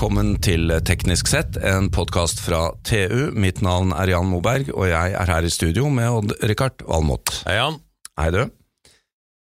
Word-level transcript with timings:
velkommen 0.00 0.38
til 0.40 0.70
Teknisk 0.88 1.28
sett, 1.28 1.58
en 1.60 1.90
podkast 1.92 2.38
fra 2.40 2.70
TU. 2.88 3.34
Mitt 3.36 3.58
navn 3.60 3.90
er 3.92 4.08
Jan 4.08 4.30
Moberg, 4.30 4.70
og 4.72 4.86
jeg 4.88 5.12
er 5.12 5.28
her 5.28 5.44
i 5.44 5.50
studio 5.52 5.90
med 5.92 6.08
Odd-Rikard 6.08 6.80
Valmot. 6.88 7.42
Hei, 7.44 7.58
Jan. 7.58 7.76
Hei, 8.16 8.30
du. 8.32 8.38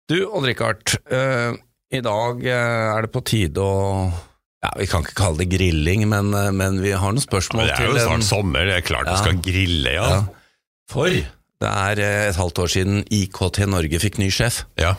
Du, 0.10 0.16
Odd-Rikard. 0.26 0.96
Uh, 1.14 1.54
I 1.94 2.02
dag 2.02 2.42
uh, 2.42 2.56
er 2.56 3.06
det 3.06 3.12
på 3.14 3.22
tide 3.22 3.62
å 3.62 3.76
ja, 4.10 4.72
Vi 4.80 4.88
kan 4.90 5.06
ikke 5.06 5.20
kalle 5.20 5.44
det 5.44 5.48
grilling, 5.52 6.08
men, 6.10 6.34
uh, 6.34 6.48
men 6.50 6.82
vi 6.82 6.96
har 6.96 7.14
noen 7.14 7.22
spørsmål 7.22 7.70
til 7.76 7.94
Det 7.94 8.02
er 8.02 8.02
jo 8.02 8.08
snart 8.08 8.30
sommer, 8.32 8.66
det 8.66 8.80
er 8.80 8.88
klart 8.88 9.12
ja. 9.12 9.20
vi 9.20 9.22
skal 9.22 9.38
grille, 9.46 9.94
ja. 9.94 10.10
ja. 10.10 10.66
For 10.90 11.20
det 11.22 11.76
er 11.84 12.04
et 12.32 12.42
halvt 12.42 12.64
år 12.66 12.74
siden 12.80 13.06
IKT 13.14 13.62
Norge 13.70 14.02
fikk 14.02 14.18
ny 14.18 14.32
sjef. 14.34 14.64
Ja. 14.82 14.96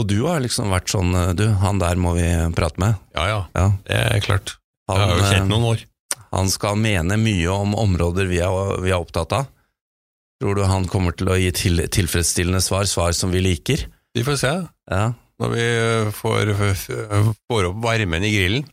Og 0.00 0.08
du 0.08 0.16
har 0.30 0.40
liksom 0.40 0.72
vært 0.72 0.88
sånn 0.88 1.12
Du, 1.36 1.44
han 1.60 1.84
der 1.84 2.00
må 2.00 2.16
vi 2.16 2.24
prate 2.56 2.80
med. 2.80 2.96
Ja, 3.12 3.28
ja. 3.34 3.38
ja. 3.52 3.68
Det 3.84 4.02
er 4.16 4.24
klart. 4.24 4.56
Han, 4.92 5.00
jeg 5.02 5.08
har 5.08 5.18
jo 5.18 5.32
kjent 5.32 5.50
noen 5.52 5.66
år. 5.72 5.82
Han 6.32 6.48
skal 6.52 6.78
mene 6.80 7.18
mye 7.20 7.52
om 7.52 7.74
områder 7.76 8.28
vi 8.30 8.38
er, 8.44 8.76
vi 8.84 8.92
er 8.92 9.00
opptatt 9.00 9.34
av. 9.36 9.50
Tror 10.42 10.58
du 10.58 10.64
han 10.66 10.88
kommer 10.90 11.14
til 11.14 11.28
å 11.30 11.38
gi 11.38 11.50
til, 11.54 11.82
tilfredsstillende 11.92 12.62
svar, 12.64 12.88
svar 12.90 13.12
som 13.16 13.30
vi 13.34 13.42
liker? 13.44 13.84
Vi 14.16 14.24
får 14.26 14.40
se. 14.40 14.52
Ja. 14.90 15.04
Når 15.42 15.52
vi 15.52 15.66
får, 16.16 16.50
får 17.50 17.68
opp 17.68 17.78
varmen 17.84 18.24
i 18.26 18.32
grillen. 18.34 18.66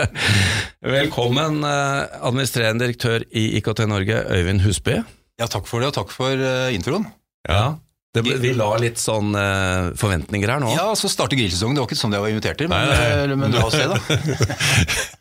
Velkommen, 0.98 1.60
administrerende 1.64 2.86
direktør 2.86 3.26
i 3.30 3.50
IKT 3.60 3.84
Norge, 3.90 4.22
Øyvind 4.34 4.64
Husby. 4.64 5.00
Ja, 5.38 5.46
takk 5.50 5.68
for 5.70 5.82
det, 5.82 5.92
og 5.92 5.98
takk 5.98 6.14
for 6.14 6.46
introen. 6.74 7.06
Ja, 7.48 7.76
det, 8.16 8.22
vi 8.40 8.54
la 8.56 8.70
litt 8.80 8.98
sånn 9.00 9.34
uh, 9.36 9.92
forventninger 9.98 10.50
her 10.50 10.62
nå. 10.62 10.72
Ja, 10.74 10.88
så 10.96 11.10
starter 11.12 11.38
grillsesongen. 11.38 11.76
Det 11.76 11.84
var 11.84 11.90
ikke 11.90 12.00
sånn 12.00 12.16
jeg 12.16 12.24
var 12.24 12.32
invitert 12.32 12.60
til, 12.60 12.70
men, 12.72 13.34
men 13.38 13.54
la 13.54 13.66
oss 13.68 13.76
se, 13.76 13.84
da. 13.90 13.98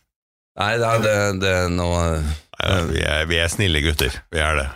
nei, 0.57 0.73
det, 0.81 0.91
det, 1.05 1.15
det 1.43 1.53
er 1.63 1.71
noe 1.73 2.03
uh, 2.19 2.83
vi, 2.89 3.01
vi, 3.29 3.39
er 3.39 3.49
snille 3.53 3.81
gutter. 3.85 4.19
Vi 4.33 4.43
er 4.43 4.61
det. 4.61 4.67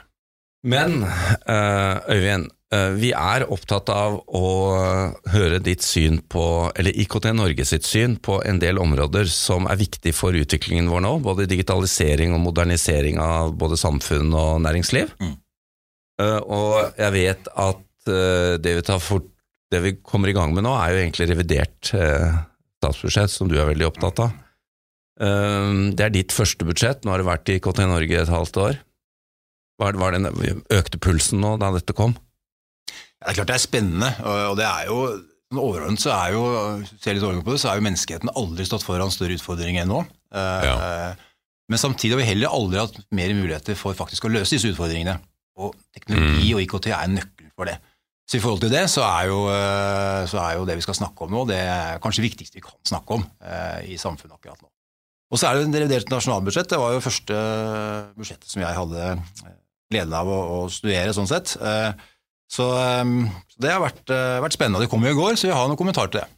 Men 0.71 1.01
uh, 1.03 2.01
Øyvind, 2.09 2.51
vi 2.95 3.09
er 3.11 3.43
opptatt 3.51 3.89
av 3.91 4.13
å 4.31 4.49
høre 5.33 5.57
ditt 5.59 5.83
syn 5.83 6.21
på, 6.31 6.71
eller 6.71 6.95
IKT 7.03 7.25
Norge 7.35 7.65
sitt 7.67 7.83
syn 7.83 8.13
på 8.23 8.37
en 8.47 8.61
del 8.63 8.79
områder 8.79 9.27
som 9.27 9.67
er 9.67 9.81
viktig 9.81 10.13
for 10.15 10.37
utviklingen 10.39 10.87
vår 10.87 11.03
nå. 11.03 11.11
Både 11.25 11.49
digitalisering 11.51 12.31
og 12.31 12.39
modernisering 12.45 13.19
av 13.19 13.51
både 13.59 13.75
samfunn 13.81 14.31
og 14.31 14.61
næringsliv. 14.63 15.11
Mm. 15.19 15.35
Og 16.47 16.95
jeg 16.95 17.11
vet 17.17 17.51
at 17.59 17.83
Eh, 18.09 18.57
det 18.61 18.77
vi, 18.79 18.99
for, 18.99 19.25
det 19.71 19.81
vi, 19.83 19.95
kommer 20.01 20.31
i 20.31 20.35
gang 20.35 20.55
med 20.55 20.65
nå, 20.65 20.73
er 20.77 20.93
jo 20.93 21.01
egentlig 21.03 21.29
revidert 21.29 21.91
eh, 21.97 22.39
statsbudsjett, 22.81 23.33
som 23.33 23.51
du 23.51 23.59
er 23.59 23.69
veldig 23.69 23.89
opptatt 23.91 24.23
av. 24.25 24.39
Eh, 25.21 25.73
det 25.97 26.07
er 26.07 26.13
ditt 26.15 26.35
første 26.35 26.67
budsjett. 26.67 27.05
Nå 27.05 27.13
har 27.13 27.21
det 27.21 27.29
vært 27.29 27.53
i 27.53 27.59
KT 27.63 27.85
Norge 27.89 28.21
et 28.21 28.31
halvt 28.31 28.61
år. 28.61 28.79
Var, 29.81 29.97
var 29.97 30.13
den 30.13 30.29
økte 30.69 31.01
pulsen 31.01 31.41
nå 31.41 31.55
da 31.61 31.71
dette 31.73 31.95
kom? 31.97 32.13
Ja, 32.91 33.27
det 33.27 33.33
er 33.33 33.37
klart 33.41 33.51
det 33.51 33.57
er 33.57 33.63
spennende, 33.63 34.09
og 34.25 34.55
det 34.57 34.65
er 34.65 34.87
jo 34.89 35.03
sånn 35.11 35.27
Overordnet 35.61 35.99
så 35.99 36.13
er 36.15 36.29
jo 36.31 36.43
ser 37.03 37.17
litt 37.17 37.43
på 37.43 37.51
det, 37.51 37.59
så 37.59 37.67
er 37.67 37.79
jo 37.79 37.83
menneskeheten 37.83 38.31
aldri 38.39 38.63
stått 38.63 38.85
foran 38.87 39.11
større 39.11 39.35
utfordringer 39.35 39.83
enn 39.83 39.91
nå. 39.91 39.97
Ja. 40.31 40.77
Men 41.67 41.81
samtidig 41.81 42.15
har 42.15 42.21
vi 42.21 42.27
heller 42.29 42.55
aldri 42.55 42.79
hatt 42.79 42.95
mer 43.11 43.33
muligheter 43.35 43.75
for 43.75 43.97
faktisk 43.97 44.29
å 44.29 44.31
løse 44.31 44.55
disse 44.55 44.71
utfordringene. 44.71 45.17
Og 45.59 45.75
teknologi 45.91 46.53
mm. 46.53 46.55
og 46.55 46.63
IKT 46.63 46.87
er 46.95 47.11
nøkkelen 47.11 47.51
for 47.51 47.67
det. 47.67 47.75
Så 48.31 48.39
i 48.39 48.43
forhold 48.43 48.63
til 48.63 48.71
det, 48.71 48.85
så 48.87 49.03
er, 49.03 49.27
jo, 49.27 49.39
eh, 49.51 50.21
så 50.31 50.39
er 50.39 50.55
jo 50.55 50.67
det 50.69 50.77
vi 50.79 50.83
skal 50.85 50.95
snakke 50.95 51.25
om 51.25 51.33
nå, 51.35 51.43
det 51.49 51.59
er 51.67 51.99
kanskje 51.99 52.23
det 52.23 52.29
viktigste 52.29 52.61
vi 52.61 52.63
kan 52.63 52.77
snakke 52.87 53.17
om 53.17 53.25
eh, 53.43 53.91
i 53.91 53.97
samfunnet 53.99 54.37
akkurat 54.37 54.61
nå. 54.61 54.70
Og 55.31 55.39
så 55.39 55.47
er 55.47 55.61
det 55.61 55.71
det 55.71 55.85
reviderte 55.85 56.11
nasjonalbudsjett. 56.11 56.69
Det 56.73 56.79
var 56.81 56.95
jo 56.95 57.03
første 57.03 57.41
budsjettet 58.19 58.51
som 58.51 58.63
jeg 58.65 58.75
hadde 58.75 59.05
eh, 59.07 59.55
gleden 59.91 60.15
av 60.15 60.29
å, 60.29 60.39
å 60.55 60.59
studere, 60.71 61.15
sånn 61.15 61.29
sett. 61.29 61.55
Eh, 61.59 61.89
så, 62.51 62.67
eh, 62.79 63.15
så, 63.51 63.59
det 63.63 63.73
har 63.73 63.83
vært, 63.83 64.05
eh, 64.11 64.37
vært 64.43 64.57
spennende. 64.57 64.83
Det 64.83 64.91
kom 64.91 65.03
jo 65.05 65.13
i 65.13 65.19
går, 65.19 65.39
så 65.39 65.49
vi 65.49 65.55
har 65.55 65.67
noen 65.67 65.79
kommentar 65.79 66.11
til 66.11 66.23
det. 66.23 66.29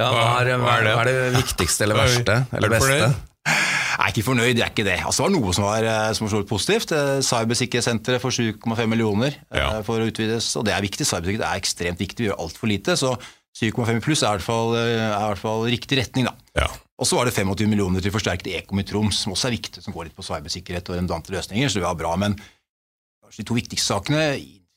Ja, 0.00 0.12
hva 0.14 0.28
er, 0.40 0.54
hva 0.56 0.76
er, 0.78 0.86
det? 0.86 0.92
hva 0.96 1.02
er 1.04 1.10
det 1.10 1.34
viktigste 1.42 1.84
eller 1.84 2.00
verste 2.04 2.38
eller 2.56 2.72
beste? 2.72 3.10
Jeg 3.50 4.06
er 4.06 4.12
ikke 4.14 4.24
fornøyd, 4.24 4.54
det 4.56 4.62
er 4.64 4.70
ikke 4.72 4.86
det. 4.86 4.96
Altså, 5.04 5.20
det 5.20 5.26
var 5.26 5.32
noe 5.34 5.52
som 5.52 5.66
var, 5.66 5.86
som 6.16 6.28
var 6.30 6.44
positivt. 6.48 6.92
Cybersikkerhetssenteret 7.26 8.22
får 8.22 8.32
7,5 8.38 8.88
millioner 8.88 9.36
ja. 9.52 9.66
for 9.84 10.00
å 10.00 10.06
utvides, 10.08 10.48
og 10.56 10.64
det 10.64 10.72
er 10.72 10.84
viktig. 10.86 11.04
Cybersikkerhet 11.04 11.44
er 11.44 11.60
ekstremt 11.60 12.00
viktig, 12.00 12.24
vi 12.24 12.30
gjør 12.30 12.40
altfor 12.46 12.70
lite. 12.70 12.96
Så 12.96 13.12
7,5 13.60 14.00
pluss 14.06 14.22
er 14.24 14.30
i 14.30 14.38
hvert 14.38 14.46
fall, 14.46 14.72
er 14.78 14.94
i 14.94 15.26
hvert 15.26 15.42
fall 15.42 15.66
riktig 15.68 16.00
retning, 16.00 16.30
da. 16.30 16.32
Ja. 16.62 16.70
Og 17.00 17.08
så 17.08 17.16
var 17.16 17.28
det 17.28 17.32
25 17.32 17.70
millioner 17.70 18.04
til 18.04 18.12
forsterket 18.12 18.50
Ekom 18.58 18.82
i 18.82 18.84
Troms, 18.84 19.22
som 19.24 19.32
også 19.32 19.48
er 19.48 19.56
viktig, 19.56 19.80
som 19.80 19.94
går 19.94 20.10
litt 20.10 20.16
på 20.16 20.24
cybersikkerhet 20.26 20.90
og 20.90 20.98
redundante 20.98 21.32
løsninger, 21.32 21.70
så 21.72 21.80
det 21.80 21.86
var 21.86 21.96
bra. 21.96 22.12
Men 22.20 22.36
kanskje 22.36 23.40
de 23.40 23.48
to 23.48 23.56
viktigste 23.56 23.88
sakene 23.88 24.24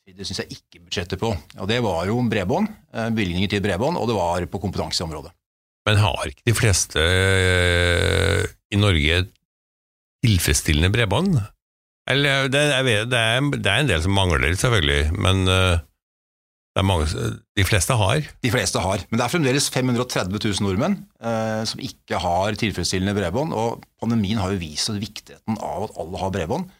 det 0.04 0.26
syns 0.28 0.42
jeg 0.42 0.58
ikke 0.58 0.82
budsjettet 0.84 1.20
på. 1.20 1.30
Og 1.32 1.68
Det 1.68 1.78
var 1.84 2.04
jo 2.08 2.18
bredbånd, 2.28 2.68
bevilgninger 2.92 3.50
til 3.50 3.62
bredbånd, 3.64 3.96
og 3.96 4.08
det 4.08 4.16
var 4.16 4.44
på 4.52 4.60
kompetanseområdet. 4.60 5.32
Men 5.88 6.00
har 6.00 6.28
ikke 6.28 6.48
de 6.48 6.56
fleste 6.56 7.00
eh, 7.00 8.44
i 8.72 8.80
Norge 8.80 9.24
tilfredsstillende 10.24 10.92
bredbånd? 10.92 11.40
Eller 12.08 12.48
det 12.52 12.60
er, 12.60 12.84
det, 12.84 12.94
er, 13.16 13.50
det 13.56 13.70
er, 13.70 13.80
en 13.80 13.90
del 13.90 14.04
som 14.04 14.16
mangler 14.16 14.56
selvfølgelig, 14.56 15.12
men 15.16 15.48
eh, 15.48 15.82
mange, 16.82 17.06
de 17.54 17.64
fleste 17.66 17.94
har. 17.94 18.24
De 18.42 18.50
fleste 18.50 18.80
har, 18.82 19.02
men 19.06 19.20
det 19.20 19.22
er 19.22 19.30
fremdeles 19.30 19.68
530 19.70 20.40
000 20.42 20.64
nordmenn 20.66 20.96
eh, 21.22 21.62
som 21.70 21.82
ikke 21.82 22.18
har 22.18 22.58
tilfredsstillende 22.58 23.14
bredbånd. 23.14 23.54
Og 23.54 23.84
pandemien 24.02 24.40
har 24.42 24.50
jo 24.50 24.58
vist 24.58 24.90
viktigheten 24.90 25.60
av 25.62 25.86
at 25.86 26.00
alle 26.02 26.22
har 26.24 26.34
bredbånd. 26.34 26.72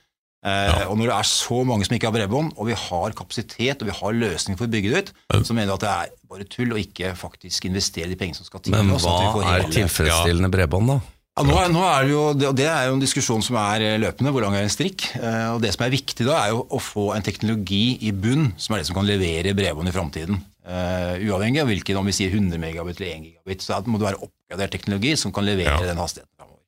Eh, 0.45 0.67
ja. 0.69 0.81
Og 0.91 0.99
når 0.99 1.13
det 1.13 1.17
er 1.17 1.29
så 1.31 1.61
mange 1.65 1.87
som 1.87 1.95
ikke 1.97 2.11
har 2.11 2.17
bredbånd, 2.17 2.53
og 2.59 2.69
vi 2.69 2.77
har 2.77 3.15
kapasitet 3.17 3.81
og 3.81 3.89
vi 3.89 3.97
har 4.01 4.19
løsninger 4.19 4.59
for 4.59 4.67
å 4.67 4.75
bygge 4.75 4.91
det 4.91 5.05
ut, 5.05 5.15
så 5.47 5.57
mener 5.57 5.71
vi 5.71 5.77
at 5.79 5.87
det 5.87 5.93
er 5.95 6.13
bare 6.35 6.49
tull 6.51 6.75
å 6.75 6.81
ikke 6.83 7.15
faktisk 7.17 7.71
investere 7.71 8.11
de 8.11 8.19
pengene 8.19 8.37
som 8.37 8.51
skal 8.51 8.65
til. 8.67 8.75
Men 8.75 8.93
hva 8.99 9.55
er 9.55 9.69
tilfredsstillende 9.71 10.51
bredbånd, 10.53 10.91
da? 10.91 10.99
Ja, 11.35 11.43
nå 11.43 11.55
er, 11.59 11.71
nå 11.75 11.81
er 11.83 12.05
det, 12.07 12.11
jo, 12.13 12.51
det, 12.55 12.67
er 12.71 12.85
jo 12.87 12.95
en 12.95 13.01
diskusjon 13.03 13.43
som 13.43 13.57
er 13.59 13.83
eh, 13.83 13.97
løpende. 13.99 14.31
Hvor 14.31 14.45
lang 14.45 14.55
er 14.55 14.69
en 14.69 14.71
strikk? 14.71 15.09
Eh, 15.19 15.49
og 15.51 15.59
Det 15.65 15.73
som 15.75 15.83
er 15.83 15.95
viktig 15.97 16.27
da, 16.29 16.37
er 16.39 16.53
jo 16.53 16.61
å 16.63 16.79
få 16.79 17.09
en 17.17 17.25
teknologi 17.27 17.97
i 18.07 18.13
bunn 18.15 18.53
som 18.55 18.75
er 18.77 18.83
det 18.83 18.87
som 18.87 18.95
kan 19.01 19.09
levere 19.09 19.55
bredbånd 19.59 19.91
i 19.91 19.95
framtiden. 19.95 20.39
Uh, 20.65 21.19
uavhengig 21.27 21.61
av 21.61 21.67
hvilken, 21.69 21.99
om 22.01 22.07
vi 22.09 22.15
sier 22.17 22.33
100 22.33 22.57
megabit 22.57 22.97
eller 22.97 23.19
1 23.19 23.27
gigabit, 23.27 23.65
så 23.67 23.83
må 23.85 23.99
det 23.99 24.07
være 24.07 24.21
oppgradert 24.25 24.73
teknologi 24.73 25.11
som 25.21 25.35
kan 25.35 25.45
levere 25.45 25.75
ja. 25.75 25.91
den 25.91 26.01
hastigheten 26.01 26.31
framover. 26.39 26.63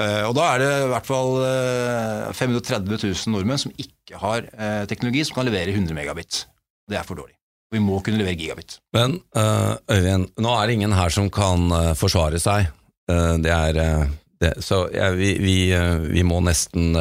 Uh, 0.00 0.24
og 0.30 0.34
da 0.40 0.48
er 0.48 0.64
det 0.64 0.72
i 0.72 0.88
hvert 0.90 1.10
fall 1.12 1.36
uh, 1.44 2.32
530 2.40 3.04
000 3.04 3.36
nordmenn 3.36 3.62
som 3.62 3.76
ikke 3.76 4.18
har 4.18 4.48
teknologi 4.90 5.22
som 5.28 5.36
kan 5.36 5.46
levere 5.46 5.76
100 5.76 5.94
megabit. 5.94 6.40
Det 6.90 6.98
er 6.98 7.06
for 7.06 7.20
dårlig. 7.20 7.36
Vi 7.70 7.84
må 7.84 8.00
kunne 8.02 8.18
levere 8.18 8.34
gigabit. 8.34 8.80
Men 8.96 9.20
Øyvind, 9.30 10.32
nå 10.42 10.56
er 10.56 10.66
det 10.66 10.80
ingen 10.80 10.96
her 10.96 11.12
som 11.14 11.28
kan 11.30 11.70
forsvare 11.94 12.40
seg 12.42 12.66
Eh, 12.66 12.79
det 13.42 13.52
er 13.52 13.78
eh, 13.82 14.08
det, 14.40 14.54
Så 14.64 14.84
ja, 14.94 15.10
vi, 15.16 15.34
vi, 15.42 15.56
eh, 15.76 15.96
vi, 16.10 16.24
må 16.26 16.40
nesten 16.44 16.92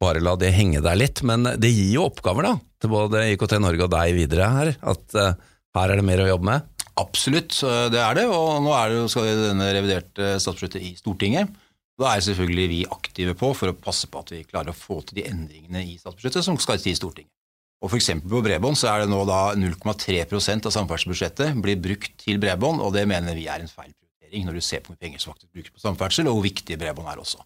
bare 0.00 0.22
la 0.24 0.34
det 0.40 0.52
henge 0.56 0.82
der 0.84 0.98
litt. 0.98 1.22
Men 1.26 1.46
det 1.60 1.72
gir 1.72 1.94
jo 1.98 2.08
oppgaver, 2.08 2.48
da, 2.48 2.54
til 2.80 2.92
både 2.92 3.26
IKT 3.34 3.56
Norge 3.60 3.86
og 3.86 3.94
deg 3.94 4.14
videre 4.16 4.52
her. 4.54 4.74
At 4.80 5.16
her 5.16 5.92
er 5.92 6.00
det 6.00 6.06
mer 6.06 6.24
å 6.24 6.30
jobbe 6.32 6.48
med. 6.50 6.68
Absolutt, 7.00 7.54
det 7.92 8.00
er 8.00 8.16
det. 8.18 8.28
Og 8.28 8.62
nå 8.64 8.72
er 8.76 8.90
det 8.90 9.02
jo, 9.02 9.10
skal 9.12 9.28
denne 9.28 9.68
reviderte 9.76 10.32
statsbudsjettet 10.42 10.88
i 10.88 10.94
Stortinget. 10.98 11.52
Da 12.00 12.14
er 12.14 12.24
selvfølgelig 12.24 12.68
vi 12.70 12.80
aktive 12.88 13.36
på 13.36 13.52
for 13.56 13.72
å 13.72 13.76
passe 13.76 14.08
på 14.08 14.22
at 14.22 14.32
vi 14.32 14.40
klarer 14.48 14.72
å 14.72 14.76
få 14.76 15.02
til 15.04 15.20
de 15.20 15.26
endringene 15.28 15.84
i 15.84 15.98
statsbudsjettet 16.00 16.46
som 16.46 16.56
skal 16.60 16.80
til 16.80 16.96
Stortinget. 16.96 17.32
Og 17.80 17.88
F.eks. 17.88 18.10
på 18.28 18.42
bredbånd 18.44 18.76
så 18.76 18.90
er 18.92 19.04
det 19.04 19.12
nå 19.12 19.22
da 19.28 19.54
0,3% 19.56 20.68
av 20.68 20.74
samferdselsbudsjettet 20.74 21.60
blir 21.64 21.80
brukt 21.80 22.12
til 22.20 22.40
bredbånd, 22.40 22.80
og 22.84 22.92
det 22.96 23.06
mener 23.08 23.36
vi 23.36 23.46
er 23.48 23.64
en 23.64 23.72
feil 23.72 23.92
prioritering 23.92 24.09
når 24.32 24.58
du 24.58 24.62
ser 24.64 24.82
på 24.82 24.90
hvor 24.90 24.96
mye 24.96 25.06
penger 25.06 25.22
som 25.22 25.32
faktisk 25.34 25.52
brukes 25.52 25.74
på 25.74 25.82
samferdsel, 25.82 26.28
og 26.30 26.38
hvor 26.38 26.46
viktig 26.46 26.78
bredbånd 26.78 27.10
er 27.10 27.22
også. 27.22 27.42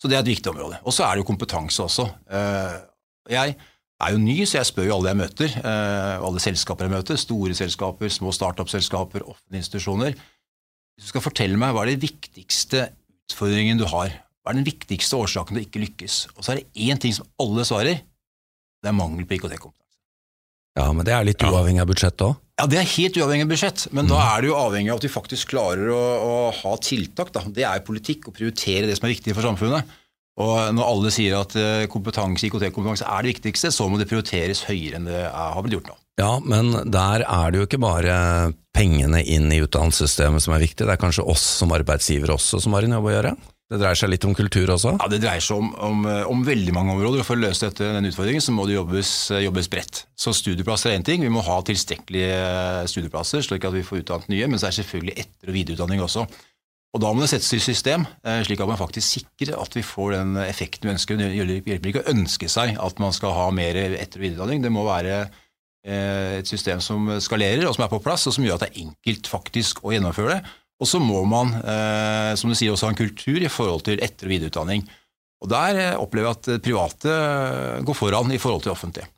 Så 0.00 0.10
det 0.10 0.18
er 0.18 0.24
et 0.24 0.32
viktig 0.34 0.50
område. 0.50 0.80
Og 0.84 0.92
så 0.92 1.06
er 1.06 1.14
det 1.14 1.22
jo 1.22 1.30
kompetanse 1.30 1.84
også. 1.84 2.08
Eh, 2.28 2.74
jeg 3.32 3.54
er 4.02 4.12
jo 4.12 4.20
ny, 4.20 4.36
så 4.44 4.58
jeg 4.58 4.68
spør 4.68 4.88
jo 4.88 4.96
alle 4.98 5.12
jeg 5.12 5.20
møter, 5.22 5.54
eh, 5.62 6.26
alle 6.28 6.42
selskaper 6.42 6.88
jeg 6.88 6.94
møter, 6.96 7.20
store 7.20 7.56
selskaper, 7.56 8.10
små 8.12 8.34
startup-selskaper, 8.34 9.24
offentlige 9.24 9.62
institusjoner. 9.62 10.18
Hvis 10.94 11.08
du 11.08 11.12
skal 11.14 11.24
fortelle 11.24 11.58
meg 11.58 11.72
hva 11.74 11.86
er 11.86 11.94
den 11.94 12.04
viktigste 12.04 12.88
utfordringen 13.24 13.80
du 13.80 13.86
har, 13.90 14.12
hva 14.44 14.52
er 14.52 14.60
den 14.60 14.66
viktigste 14.66 15.16
årsaken 15.16 15.56
til 15.56 15.62
å 15.62 15.66
ikke 15.68 15.84
lykkes, 15.86 16.18
og 16.36 16.44
så 16.44 16.52
er 16.52 16.60
det 16.60 16.84
én 16.84 17.00
ting 17.00 17.14
som 17.16 17.26
alle 17.40 17.64
svarer, 17.66 18.04
det 18.84 18.90
er 18.90 18.96
mangel 18.98 19.24
på 19.24 19.38
IKT-kompetanse. 19.38 19.80
Ja, 20.76 20.90
men 20.92 21.06
det 21.06 21.14
er 21.14 21.24
litt 21.24 21.42
uavhengig 21.42 21.80
av 21.80 21.88
budsjettet 21.88 22.26
òg? 22.28 22.43
Ja, 22.60 22.68
Det 22.70 22.78
er 22.78 22.86
helt 22.86 23.16
uavhengig 23.18 23.48
av 23.48 23.50
budsjett, 23.50 23.84
men 23.90 24.06
mm. 24.06 24.12
da 24.12 24.20
er 24.28 24.42
det 24.42 24.50
jo 24.52 24.58
avhengig 24.60 24.92
av 24.94 25.00
at 25.00 25.06
vi 25.08 25.10
faktisk 25.10 25.50
klarer 25.50 25.90
å, 25.90 26.02
å 26.22 26.34
ha 26.54 26.74
tiltak. 26.78 27.32
Da. 27.34 27.42
Det 27.50 27.66
er 27.66 27.82
politikk, 27.86 28.28
å 28.30 28.34
prioritere 28.36 28.86
det 28.86 28.94
som 28.98 29.08
er 29.08 29.14
viktig 29.16 29.34
for 29.34 29.46
samfunnet. 29.48 29.90
Og 30.42 30.54
Når 30.74 30.86
alle 30.86 31.10
sier 31.14 31.36
at 31.38 31.54
eh, 31.58 31.84
kompetanse, 31.90 32.46
IKT-kompetanse 32.48 33.06
er 33.06 33.22
det 33.22 33.36
viktigste, 33.36 33.70
så 33.74 33.86
må 33.90 34.00
det 34.00 34.08
prioriteres 34.10 34.64
høyere 34.66 34.98
enn 34.98 35.06
det 35.06 35.20
har 35.30 35.62
blitt 35.62 35.78
gjort 35.78 35.92
nå. 35.92 35.98
Ja, 36.18 36.30
men 36.42 36.70
der 36.94 37.24
er 37.26 37.50
det 37.50 37.58
jo 37.58 37.66
ikke 37.66 37.82
bare 37.82 38.16
pengene 38.74 39.22
inn 39.22 39.50
i 39.54 39.60
utdannelsessystemet 39.62 40.42
som 40.42 40.54
er 40.54 40.62
viktig, 40.62 40.86
det 40.86 40.94
er 40.94 41.00
kanskje 41.00 41.26
oss 41.30 41.42
som 41.58 41.74
arbeidsgiver 41.74 42.34
også 42.34 42.62
som 42.62 42.74
har 42.74 42.86
en 42.86 42.96
jobb 42.98 43.10
å 43.10 43.14
gjøre? 43.14 43.34
Det 43.74 43.80
dreier 43.82 43.98
seg 43.98 44.12
litt 44.12 44.24
om 44.28 44.34
kultur 44.38 44.70
også? 44.70 44.92
Ja, 45.00 45.08
Det 45.10 45.18
dreier 45.24 45.42
seg 45.42 45.58
om, 45.58 45.72
om, 45.82 46.04
om 46.30 46.46
veldig 46.46 46.70
mange 46.76 46.94
områder. 46.94 47.24
og 47.24 47.26
For 47.26 47.34
å 47.34 47.42
løse 47.42 47.66
dette, 47.66 47.88
den 47.96 48.06
utfordringen 48.06 48.44
så 48.44 48.54
må 48.54 48.68
det 48.70 48.76
jobbes, 48.76 49.10
jobbes 49.42 49.68
bredt. 49.72 50.04
Så 50.14 50.30
Studieplasser 50.36 50.92
er 50.92 51.00
én 51.00 51.06
ting. 51.06 51.24
Vi 51.26 51.32
må 51.32 51.42
ha 51.42 51.56
tilstrekkelige 51.66 52.86
studieplasser, 52.92 53.42
slik 53.42 53.66
at 53.66 53.74
vi 53.74 53.82
får 53.82 54.04
utdannet 54.04 54.30
nye. 54.30 54.46
Men 54.46 54.62
så 54.62 54.68
er 54.68 54.76
det 54.76 54.78
selvfølgelig 54.84 55.16
etter- 55.24 55.50
og 55.50 55.58
videreutdanning 55.58 56.04
også. 56.06 56.26
Og 56.94 57.02
Da 57.02 57.10
må 57.10 57.24
det 57.24 57.32
settes 57.32 57.50
i 57.56 57.58
system, 57.58 58.06
eh, 58.22 58.44
slik 58.46 58.60
at 58.62 58.70
man 58.70 58.78
faktisk 58.78 59.16
sikrer 59.18 59.56
at 59.58 59.74
vi 59.74 59.82
får 59.82 60.12
den 60.14 60.36
effekten 60.44 60.86
vi 60.86 60.94
ønsker. 60.94 61.18
Det 61.18 61.32
hjelper 61.34 61.90
ikke 61.90 62.04
å 62.04 62.12
ønske 62.14 62.46
seg 62.48 62.76
at 62.78 63.00
man 63.02 63.10
skal 63.12 63.34
ha 63.34 63.48
mer 63.50 63.74
etter- 63.74 64.20
og 64.20 64.26
videreutdanning. 64.28 64.62
Det 64.62 64.70
må 64.70 64.84
være 64.86 65.24
eh, 65.84 66.38
et 66.38 66.46
system 66.46 66.78
som 66.80 67.10
skalerer 67.18 67.66
og 67.66 67.74
som 67.74 67.82
er 67.84 67.90
på 67.90 68.02
plass, 68.04 68.28
og 68.30 68.36
som 68.36 68.46
gjør 68.46 68.60
at 68.60 68.68
det 68.68 68.70
er 68.70 68.84
enkelt 68.86 69.26
faktisk 69.26 69.82
å 69.82 69.90
gjennomføre 69.90 70.36
det. 70.36 70.54
Og 70.84 70.90
så 70.90 71.00
må 71.00 71.22
man, 71.24 71.54
eh, 71.64 72.34
som 72.36 72.52
du 72.52 72.58
sier, 72.58 72.74
også 72.74 72.90
ha 72.90 72.92
en 72.92 73.00
kultur 73.00 73.40
i 73.40 73.48
forhold 73.48 73.86
til 73.88 74.02
etter- 74.04 74.28
og 74.28 74.34
videreutdanning. 74.34 74.84
Og 75.44 75.50
Der 75.52 75.98
opplever 76.00 76.30
jeg 76.30 76.36
at 76.36 76.62
private 76.64 77.14
går 77.84 77.96
foran 77.96 78.32
i 78.32 78.40
forhold 78.40 78.64
til 78.64 78.72
offentlige. 78.72 79.08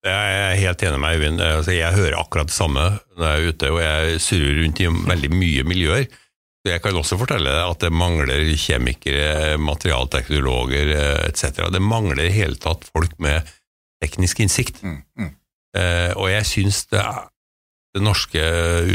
Jeg 0.00 0.32
er 0.32 0.56
helt 0.56 0.82
enig 0.82 1.00
med 1.00 1.16
Øyvind. 1.16 1.40
Altså, 1.44 1.72
jeg 1.76 1.92
hører 1.92 2.20
akkurat 2.20 2.48
det 2.48 2.56
samme 2.56 2.84
når 3.18 3.26
jeg 3.26 3.40
er 3.40 3.48
ute, 3.48 3.70
og 3.70 3.80
jeg 3.82 4.20
surrer 4.24 4.60
rundt 4.62 4.80
i 4.80 4.88
veldig 4.88 5.30
mye 5.34 5.64
miljøer. 5.68 6.06
Jeg 6.64 6.82
kan 6.84 6.96
også 6.96 7.18
fortelle 7.20 7.52
deg 7.52 7.72
at 7.72 7.84
det 7.84 7.92
mangler 7.92 8.48
kjemikere, 8.60 9.58
materialteknologer 9.60 10.92
etc. 11.28 11.66
Det 11.72 11.80
mangler 11.84 12.24
i 12.24 12.32
hele 12.32 12.56
tatt 12.60 12.84
folk 12.88 13.12
med 13.20 13.44
teknisk 14.00 14.40
innsikt. 14.40 14.80
Mm, 14.84 15.02
mm. 15.20 15.30
Eh, 15.76 16.12
og 16.16 16.30
jeg 16.32 16.48
syns 16.48 16.82
det, 16.92 17.04
det, 17.94 18.02
norske 18.04 18.42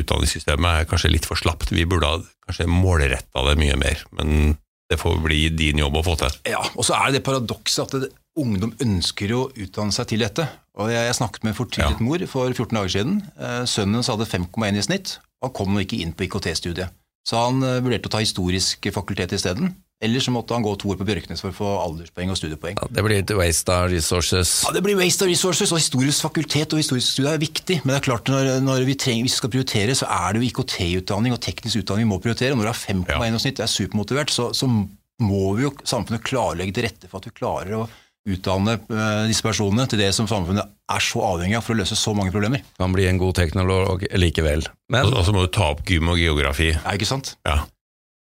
utdanningssystemet 0.02 0.82
er 0.82 0.90
kanskje 0.90 1.12
litt 1.14 1.26
for 1.28 1.40
slapt. 1.40 1.72
Vi 1.76 1.86
burde 1.90 2.10
ha 2.10 2.20
kanskje 2.48 2.68
målretta 2.72 3.44
det 3.50 3.58
mye 3.60 3.76
mer, 3.80 4.04
men 4.16 4.56
det 4.92 5.00
får 5.02 5.18
bli 5.24 5.50
din 5.58 5.82
jobb 5.82 5.98
å 5.98 6.04
få 6.06 6.14
til. 6.22 6.36
Ja, 6.52 6.62
og 6.76 6.86
så 6.86 6.94
er 6.98 7.10
det 7.10 7.20
det 7.22 7.26
paradokset 7.28 7.86
at 7.88 8.06
det, 8.06 8.12
ungdom 8.38 8.74
ønsker 8.84 9.32
å 9.32 9.46
utdanne 9.56 9.96
seg 9.96 10.10
til 10.12 10.20
dette. 10.26 10.44
Og 10.76 10.90
Jeg, 10.92 11.06
jeg 11.08 11.16
snakket 11.16 11.46
med 11.46 11.54
en 11.54 11.58
fortvilet 11.58 12.02
Ja. 12.02 12.04
mor 12.04 12.26
for 12.28 12.52
14 12.52 12.76
dager 12.76 12.92
siden. 12.92 13.16
Eh, 13.40 13.64
Sønnen 13.64 13.96
hennes 13.96 14.12
hadde 14.12 14.28
5,1 14.28 14.76
i 14.78 14.84
snitt. 14.84 15.14
Han 15.42 15.54
kom 15.56 15.72
nå 15.74 15.86
ikke 15.86 16.02
inn 16.04 16.12
på 16.14 16.28
IKT-studiet. 16.28 16.92
Så 17.26 17.40
han 17.40 17.64
eh, 17.64 17.80
vurderte 17.82 18.12
å 18.12 18.14
ta 18.14 18.20
historisk 18.20 18.90
fakultet 18.94 19.32
isteden. 19.34 19.72
Eller 20.06 20.24
så 20.24 20.32
måtte 20.36 20.54
han 20.56 20.64
gå 20.66 20.76
to 20.82 20.92
år 20.94 21.00
på 21.02 21.08
Bjørknes 21.10 21.42
for 21.44 21.50
å 21.52 21.58
få 21.58 21.70
alderspoeng 21.82 22.32
og 22.34 22.38
studiepoeng. 22.40 22.78
Ja, 22.80 22.88
det 23.00 23.04
blir 23.08 23.18
et 23.24 23.34
waste 23.38 23.74
of 23.74 23.90
resources. 23.92 24.54
Ja, 24.68 24.74
Det 24.78 24.84
blir 24.86 24.98
waste 25.00 25.26
of 25.26 25.32
resources, 25.34 25.74
og 25.74 25.82
historisk 25.82 26.28
fakultet 26.28 26.74
og 26.76 26.82
historisk 26.84 27.16
studie 27.18 27.34
er 27.34 27.42
viktig. 27.42 27.82
Men 27.84 27.96
det 27.96 28.00
er 28.04 28.08
klart 28.12 28.30
når, 28.32 28.52
når 28.66 28.86
vi, 28.88 28.96
trenger, 29.02 29.26
hvis 29.26 29.36
vi 29.40 29.42
skal 29.44 29.54
prioritere, 29.58 29.98
så 29.98 30.08
er 30.12 30.34
det 30.38 30.44
jo 30.44 30.50
IKT-utdanning 30.52 31.34
og 31.36 31.42
teknisk 31.44 31.82
utdanning 31.84 32.06
vi 32.08 32.14
må 32.14 32.22
prioritere. 32.24 32.54
Og 32.54 32.62
når 32.62 32.70
du 32.70 32.74
har 32.74 32.82
5,1 32.86 33.12
Ja. 33.16 33.34
og 33.34 33.42
snitt, 33.44 33.60
er 33.66 33.72
supermotivert, 33.72 34.30
så, 34.34 34.52
så 34.56 34.70
må 34.70 35.44
vi 35.56 35.64
jo 35.66 35.72
samfunnet 35.88 36.24
klarlegge 36.28 36.76
til 36.76 36.90
rette 36.90 37.08
for 37.12 37.22
at 37.24 37.30
vi 37.30 37.36
klarer 37.40 37.78
å 37.80 37.86
utdanne 38.26 38.74
eh, 38.90 39.28
disse 39.30 39.46
personene 39.46 39.86
til 39.90 40.00
det 40.02 40.08
som 40.18 40.26
samfunnet 40.28 40.66
er 40.90 41.04
så 41.04 41.22
avhengig 41.22 41.60
av 41.60 41.64
for 41.66 41.76
å 41.76 41.80
løse 41.82 41.96
så 41.98 42.14
mange 42.18 42.34
problemer. 42.34 42.64
Kan 42.82 42.94
bli 42.96 43.06
en 43.10 43.20
god 43.22 43.36
teknolog 43.38 44.06
likevel. 44.18 44.66
Men 44.92 45.12
Og 45.14 45.22
så 45.28 45.34
må 45.36 45.46
du 45.46 45.52
ta 45.54 45.68
opp 45.76 45.84
gym 45.90 46.10
og 46.10 46.18
geografi. 46.18 46.72
Er 46.74 46.98
ikke 46.98 47.10
sant? 47.10 47.36
Ja. 47.46 47.62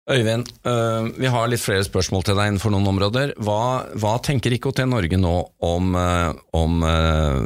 Øyvind, 0.07 0.47
øh, 0.63 1.19
vi 1.19 1.27
har 1.27 1.51
litt 1.51 1.59
flere 1.59 1.83
spørsmål 1.83 2.23
til 2.23 2.39
deg 2.39 2.47
innenfor 2.47 2.71
noen 2.71 2.87
områder. 2.93 3.35
Hva, 3.43 3.91
hva 3.99 4.15
tenker 4.23 4.55
IKT 4.55 4.87
Norge 4.87 5.19
nå 5.19 5.51
om, 5.67 5.91
øh, 5.99 6.31
om 6.55 6.79
øh, 6.87 7.43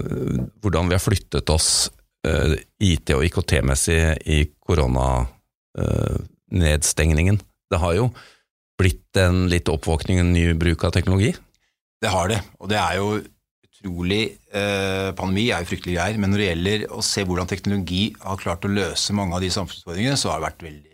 hvordan 0.62 0.86
vi 0.92 0.98
har 0.98 1.02
flyttet 1.02 1.50
oss 1.50 1.90
IT- 2.22 3.10
og 3.16 3.26
IKT-messig 3.26 4.14
i 4.30 4.46
koronanedstengningen? 4.62 7.42
det 7.72 7.80
har 7.80 7.98
jo 7.98 8.10
blitt 8.82 9.20
en 9.22 9.46
litt 9.52 9.70
oppvåkning, 9.72 10.22
en 10.22 10.34
ny 10.34 10.52
bruk 10.60 10.88
av 10.88 10.96
teknologi. 10.96 11.32
Det 12.02 12.12
har 12.12 12.32
det, 12.32 12.40
og 12.60 12.72
det 12.72 12.80
er 12.82 12.98
jo 12.98 13.12
utrolig 13.72 14.22
eh, 14.54 15.10
Pandemi 15.18 15.48
er 15.54 15.64
jo 15.64 15.70
fryktelig 15.72 15.98
greier, 15.98 16.22
men 16.22 16.34
når 16.34 16.42
det 16.42 16.48
gjelder 16.50 16.88
å 16.98 17.04
se 17.06 17.26
hvordan 17.26 17.50
teknologi 17.50 18.04
har 18.22 18.42
klart 18.42 18.66
å 18.66 18.74
løse 18.74 19.16
mange 19.18 19.38
av 19.38 19.46
de 19.46 19.52
samfunnsutfordringene, 19.54 20.18
så 20.20 20.32
har 20.32 20.42
det 20.42 20.50
vært 20.50 20.66
veldig. 20.66 20.91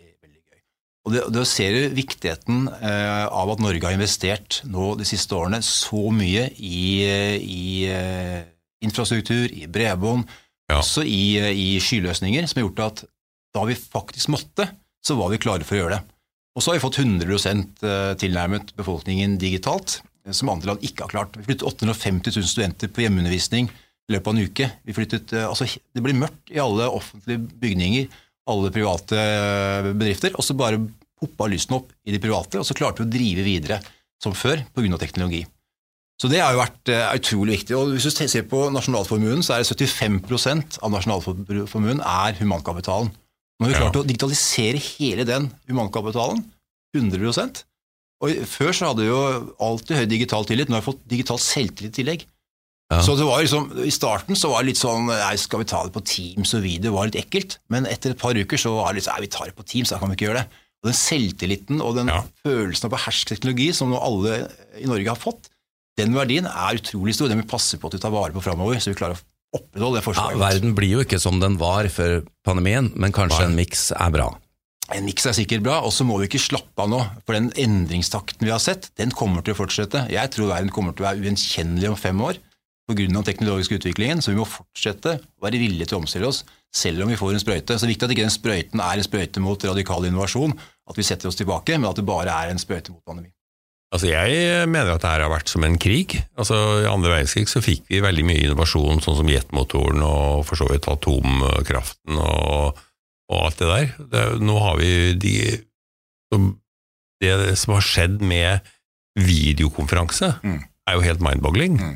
Og 1.08 1.14
det, 1.16 1.22
det 1.32 1.46
ser 1.48 1.72
du 1.72 1.96
viktigheten 1.96 2.66
eh, 2.68 3.26
av 3.32 3.54
at 3.54 3.62
Norge 3.64 3.86
har 3.88 3.96
investert 3.96 4.60
nå 4.68 4.90
de 5.00 5.08
siste 5.08 5.32
årene 5.38 5.62
så 5.64 6.10
mye 6.12 6.50
i, 6.60 6.82
i 7.40 7.70
eh, 7.88 8.42
infrastruktur, 8.84 9.48
i 9.48 9.70
bredbånd, 9.72 10.28
Ja. 10.68 10.82
også 10.82 11.06
i, 11.08 11.40
i 11.56 11.68
skyløsninger, 11.80 12.44
som 12.44 12.60
har 12.60 12.66
gjort 12.68 12.84
at 12.84 13.06
da 13.56 13.64
vi 13.70 13.78
faktisk 13.80 14.28
måtte, 14.34 14.68
så 15.00 15.16
var 15.16 15.32
vi 15.32 15.40
klare 15.40 15.64
for 15.64 15.78
å 15.78 15.80
gjøre 15.80 15.96
det. 15.96 16.04
Og 16.58 16.64
så 16.66 16.74
har 16.74 16.76
vi 16.76 16.84
fått 16.84 17.00
100 17.00 18.18
tilnærmet 18.20 18.74
befolkningen 18.76 19.38
digitalt, 19.40 20.02
som 20.36 20.52
andre 20.52 20.74
land 20.74 20.84
ikke 20.84 21.06
har 21.06 21.14
klart. 21.14 21.38
Vi 21.40 21.46
flyttet 21.48 21.64
850 21.70 22.36
000 22.36 22.50
studenter 22.52 22.92
på 22.92 23.06
hjemmeundervisning 23.06 23.70
i 23.72 24.16
løpet 24.16 24.28
av 24.28 24.36
en 24.36 24.44
uke. 24.50 24.70
Vi 24.84 24.96
flyttet, 24.98 25.32
eh, 25.38 25.48
altså, 25.48 25.68
det 25.96 26.04
blir 26.04 26.18
mørkt 26.20 26.52
i 26.52 26.60
alle 26.64 26.90
offentlige 26.92 27.46
bygninger, 27.64 28.10
alle 28.48 28.72
private 28.74 29.20
bedrifter, 29.94 30.34
og 30.38 30.46
så 30.46 30.56
bare 30.58 30.80
poppa 31.18 31.48
lysten 31.50 31.78
opp 31.80 31.92
i 32.06 32.14
de 32.14 32.22
private, 32.22 32.60
og 32.62 32.66
så 32.68 32.76
klarte 32.78 33.02
vi 33.04 33.08
å 33.08 33.14
drive 33.14 33.46
videre 33.46 33.80
som 34.22 34.36
før 34.38 34.64
pga. 34.74 34.98
teknologi. 35.02 35.46
Så 36.18 36.30
det 36.32 36.40
har 36.42 36.56
jo 36.56 36.62
vært 36.64 36.90
uh, 36.90 37.14
utrolig 37.14 37.60
viktig. 37.60 37.76
og 37.78 37.92
Hvis 37.94 38.08
du 38.10 38.26
ser 38.26 38.46
på 38.50 38.64
nasjonalformuen, 38.74 39.44
så 39.46 39.54
er 39.54 39.62
det 39.62 39.70
75% 39.70 40.80
av 40.82 40.94
nasjonalformuen 40.96 42.02
er 42.02 42.38
humankapitalen. 42.40 43.12
Nå 43.58 43.66
har 43.66 43.70
vi 43.70 43.76
Ja. 43.78 43.84
klart 43.86 44.02
å 44.02 44.06
digitalisere 44.06 44.82
hele 44.82 45.26
den 45.26 45.52
humankapitalen. 45.70 46.44
100% 46.96 47.64
Og 48.20 48.34
Før 48.50 48.74
så 48.74 48.88
hadde 48.90 49.04
vi 49.06 49.12
jo 49.12 49.54
alltid 49.62 49.98
høy 49.98 50.06
digital 50.10 50.46
tillit, 50.50 50.70
nå 50.70 50.74
har 50.74 50.82
vi 50.82 50.90
fått 50.90 51.04
digital 51.06 51.38
selvtillit 51.38 51.94
i 51.94 51.98
tillegg. 52.02 52.26
Ja. 52.88 53.02
Så 53.04 53.18
det 53.20 53.26
var 53.28 53.42
liksom, 53.44 53.66
I 53.84 53.92
starten 53.92 54.38
så 54.40 54.48
var 54.54 54.64
det 54.64 54.70
litt 54.72 54.80
sånn 54.80 55.10
nei, 55.10 55.34
Skal 55.36 55.60
vi 55.60 55.68
ta 55.68 55.82
det 55.84 55.92
på 55.92 56.04
Teams 56.08 56.54
og 56.56 56.64
video? 56.64 56.86
Det 56.86 56.94
var 56.96 57.10
litt 57.10 57.20
ekkelt. 57.20 57.58
Men 57.74 57.88
etter 57.90 58.14
et 58.14 58.22
par 58.22 58.38
uker 58.38 58.62
så 58.62 58.78
var 58.78 58.94
det 58.94 59.02
litt 59.02 59.10
sånn 59.10 59.20
nei, 59.20 59.28
vi 59.28 59.34
tar 59.36 59.50
det 59.52 59.58
på 59.58 59.66
Teams, 59.68 59.92
da 59.92 60.00
kan 60.00 60.12
vi 60.14 60.16
ikke 60.16 60.30
gjøre 60.30 60.46
det. 60.46 60.64
Og 60.86 60.92
Den 60.92 60.98
selvtilliten 61.02 61.82
og 61.84 61.96
den 61.98 62.08
Ja. 62.14 62.22
følelsen 62.46 62.86
av 62.88 62.96
å 62.96 63.26
teknologi 63.28 63.74
som 63.74 63.92
nå 63.92 64.00
alle 64.00 64.48
i 64.80 64.86
Norge 64.88 65.10
har 65.10 65.20
fått, 65.20 65.50
den 65.98 66.14
verdien 66.14 66.46
er 66.46 66.78
utrolig 66.78 67.16
stor. 67.18 67.28
Den 67.28 67.42
vi 67.42 67.48
passer 67.50 67.78
på 67.82 67.88
at 67.90 67.98
vi 67.98 68.00
tar 68.00 68.14
vare 68.14 68.32
på 68.32 68.44
framover, 68.46 68.80
så 68.80 68.94
vi 68.94 69.00
klarer 69.02 69.18
å 69.18 69.58
opprettholde 69.58 70.02
det 70.02 70.16
Ja, 70.16 70.38
verden 70.38 70.76
blir 70.78 70.90
jo 70.96 71.04
ikke 71.04 71.20
som 71.20 71.40
den 71.42 71.58
var 71.58 71.84
før 71.90 72.22
pandemien, 72.46 72.92
men 72.96 73.12
kanskje 73.12 73.40
Nei. 73.40 73.46
en 73.50 73.56
miks 73.56 73.92
er 73.92 74.12
bra. 74.12 74.38
En 74.94 75.04
miks 75.04 75.26
er 75.26 75.34
sikkert 75.34 75.64
bra, 75.64 75.82
og 75.84 75.92
så 75.92 76.06
må 76.06 76.20
vi 76.22 76.28
ikke 76.30 76.40
slappe 76.40 76.80
av 76.80 76.88
nå. 76.88 77.02
For 77.26 77.34
den 77.34 77.50
endringstakten 77.52 78.46
vi 78.46 78.54
har 78.54 78.60
sett, 78.60 78.92
den 78.96 79.12
kommer 79.12 79.44
til 79.44 79.54
å 79.54 79.58
fortsette. 79.58 80.08
Jeg 80.10 80.32
tror 80.32 80.54
verden 80.54 80.70
kommer 80.70 80.96
til 80.96 81.04
å 81.04 81.10
være 81.10 81.20
ugjenkjennelig 81.26 81.90
om 81.90 81.98
fem 82.00 82.22
år 82.22 82.38
pga. 82.88 83.08
den 83.08 83.24
teknologiske 83.28 83.76
utviklingen, 83.80 84.22
så 84.24 84.32
vi 84.32 84.40
må 84.40 84.46
fortsette 84.48 85.18
å 85.20 85.44
være 85.46 85.60
villige 85.60 85.88
til 85.90 85.98
å 85.98 86.02
omstille 86.02 86.28
oss, 86.28 86.44
selv 86.74 87.04
om 87.04 87.10
vi 87.12 87.18
får 87.20 87.34
en 87.36 87.44
sprøyte. 87.44 87.76
Så 87.76 87.84
det 87.86 87.90
er 87.90 87.96
viktig 87.96 88.08
at 88.08 88.14
ikke 88.16 88.28
den 88.28 88.34
sprøyten 88.38 88.80
er 88.84 88.98
en 89.02 89.04
sprøyte 89.08 89.44
mot 89.44 89.64
radikal 89.68 90.06
innovasjon, 90.08 90.54
at 90.90 90.98
vi 91.00 91.04
setter 91.04 91.28
oss 91.28 91.36
tilbake, 91.40 91.76
men 91.78 91.90
at 91.90 92.00
det 92.00 92.06
bare 92.08 92.32
er 92.32 92.54
en 92.54 92.62
sprøyte 92.62 92.92
mot 92.96 93.04
pandemi. 93.06 93.30
Altså 93.88 94.10
Jeg 94.10 94.68
mener 94.68 94.90
at 94.92 95.00
dette 95.00 95.08
har 95.24 95.32
vært 95.32 95.48
som 95.48 95.64
en 95.64 95.78
krig. 95.80 96.18
Altså 96.36 96.56
I 96.84 96.90
andre 96.92 97.14
verdenskrig 97.14 97.48
så 97.48 97.62
fikk 97.64 97.86
vi 97.88 98.02
veldig 98.04 98.26
mye 98.28 98.42
innovasjon, 98.44 99.00
sånn 99.00 99.16
som 99.22 99.30
jetmotoren 99.32 100.04
og 100.04 100.42
for 100.48 100.60
så 100.60 100.68
vidt 100.68 100.90
atomkraften 100.92 102.20
og, 102.20 102.82
og 103.32 103.46
alt 103.46 103.62
det 103.62 103.70
der. 103.72 103.88
Det, 104.12 104.26
nå 104.44 104.58
har 104.60 104.76
vi 104.82 104.92
de, 105.16 105.36
Det 107.24 107.56
som 107.58 107.74
har 107.78 107.82
skjedd 107.88 108.20
med 108.22 108.60
videokonferanse, 109.18 110.34
Mm. 110.44 110.60
er 110.88 110.94
jo 110.94 111.02
helt 111.08 111.24
mind-boggling. 111.24 111.80
Mm. 111.80 111.96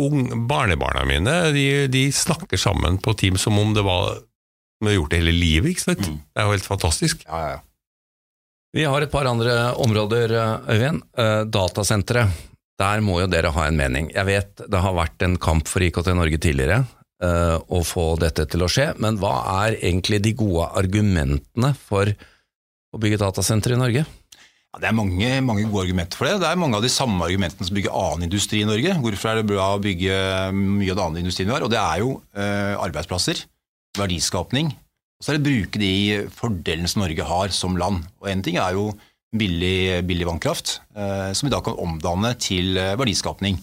Ung- 0.00 0.46
Barnebarna 0.48 1.02
mine 1.04 1.34
de, 1.52 1.66
de 1.92 2.06
snakker 2.12 2.56
sammen 2.60 2.96
på 3.02 3.12
team 3.18 3.36
som 3.40 3.58
om 3.60 3.74
det 3.76 3.82
var 3.84 4.22
de 4.82 4.88
har 4.88 4.96
gjort 4.96 5.12
det 5.12 5.18
hele 5.20 5.34
livet. 5.36 5.70
ikke 5.76 5.84
sant? 5.84 6.06
Mm. 6.08 6.16
Det 6.26 6.40
er 6.40 6.48
jo 6.48 6.54
helt 6.56 6.66
fantastisk. 6.66 7.20
Ja, 7.28 7.38
ja, 7.38 7.50
ja. 7.54 7.60
Vi 8.72 8.86
har 8.88 9.04
et 9.04 9.12
par 9.12 9.28
andre 9.28 9.74
områder, 9.78 10.32
Øyvind. 10.66 11.02
Uh, 11.14 11.44
Datasentre. 11.44 12.24
Der 12.80 13.02
må 13.04 13.20
jo 13.20 13.28
dere 13.30 13.52
ha 13.54 13.66
en 13.68 13.76
mening. 13.78 14.08
Jeg 14.14 14.26
vet 14.26 14.62
det 14.72 14.80
har 14.82 14.96
vært 14.96 15.22
en 15.22 15.36
kamp 15.38 15.68
for 15.70 15.84
IKT 15.84 16.08
Norge 16.16 16.40
tidligere 16.42 16.80
uh, 17.22 17.60
å 17.62 17.82
få 17.86 18.16
dette 18.18 18.48
til 18.50 18.64
å 18.64 18.70
skje, 18.72 18.88
men 18.98 19.20
hva 19.22 19.36
er 19.66 19.76
egentlig 19.76 20.22
de 20.24 20.32
gode 20.40 20.66
argumentene 20.80 21.74
for 21.78 22.10
å 22.10 23.00
bygge 23.00 23.20
datasentre 23.22 23.76
i 23.76 23.80
Norge? 23.84 24.02
Ja, 24.72 24.80
det 24.80 24.88
er 24.88 24.96
mange, 24.96 25.30
mange 25.44 25.66
gode 25.68 25.84
argumenter 25.84 26.16
for 26.16 26.24
det. 26.28 26.38
Det 26.40 26.48
er 26.48 26.60
mange 26.60 26.78
av 26.78 26.84
de 26.84 26.88
samme 26.92 27.26
argumentene 27.26 27.66
som 27.68 27.76
bygger 27.76 27.92
annen 27.92 28.24
industri 28.24 28.62
i 28.62 28.68
Norge. 28.68 28.94
Hvorfor 29.04 29.28
er 29.30 29.40
det 29.40 29.48
bra 29.50 29.66
å 29.74 29.80
bygge 29.84 30.14
mye 30.56 30.92
av 30.94 30.96
den 30.96 31.04
andre 31.04 31.20
industrien 31.24 31.50
vi 31.50 31.56
har? 31.56 31.66
Og 31.66 31.72
det 31.74 31.80
er 31.82 32.00
jo 32.00 32.14
eh, 32.32 32.72
arbeidsplasser, 32.80 33.42
verdiskapning, 34.00 34.70
og 34.72 35.26
så 35.26 35.32
er 35.34 35.36
det 35.36 35.42
å 35.42 35.48
bruke 35.50 35.82
de 35.82 35.92
fordelene 36.32 36.88
som 36.88 37.04
Norge 37.04 37.26
har 37.28 37.52
som 37.52 37.76
land. 37.76 38.06
Og 38.24 38.30
en 38.32 38.44
ting 38.44 38.56
er 38.56 38.78
jo 38.78 38.88
billig, 39.36 40.00
billig 40.08 40.26
vannkraft, 40.28 40.78
eh, 40.96 41.30
som 41.36 41.46
vi 41.46 41.52
da 41.52 41.60
kan 41.64 41.76
omdanne 41.80 42.32
til 42.40 42.76
eh, 42.80 42.96
verdiskapning 43.00 43.60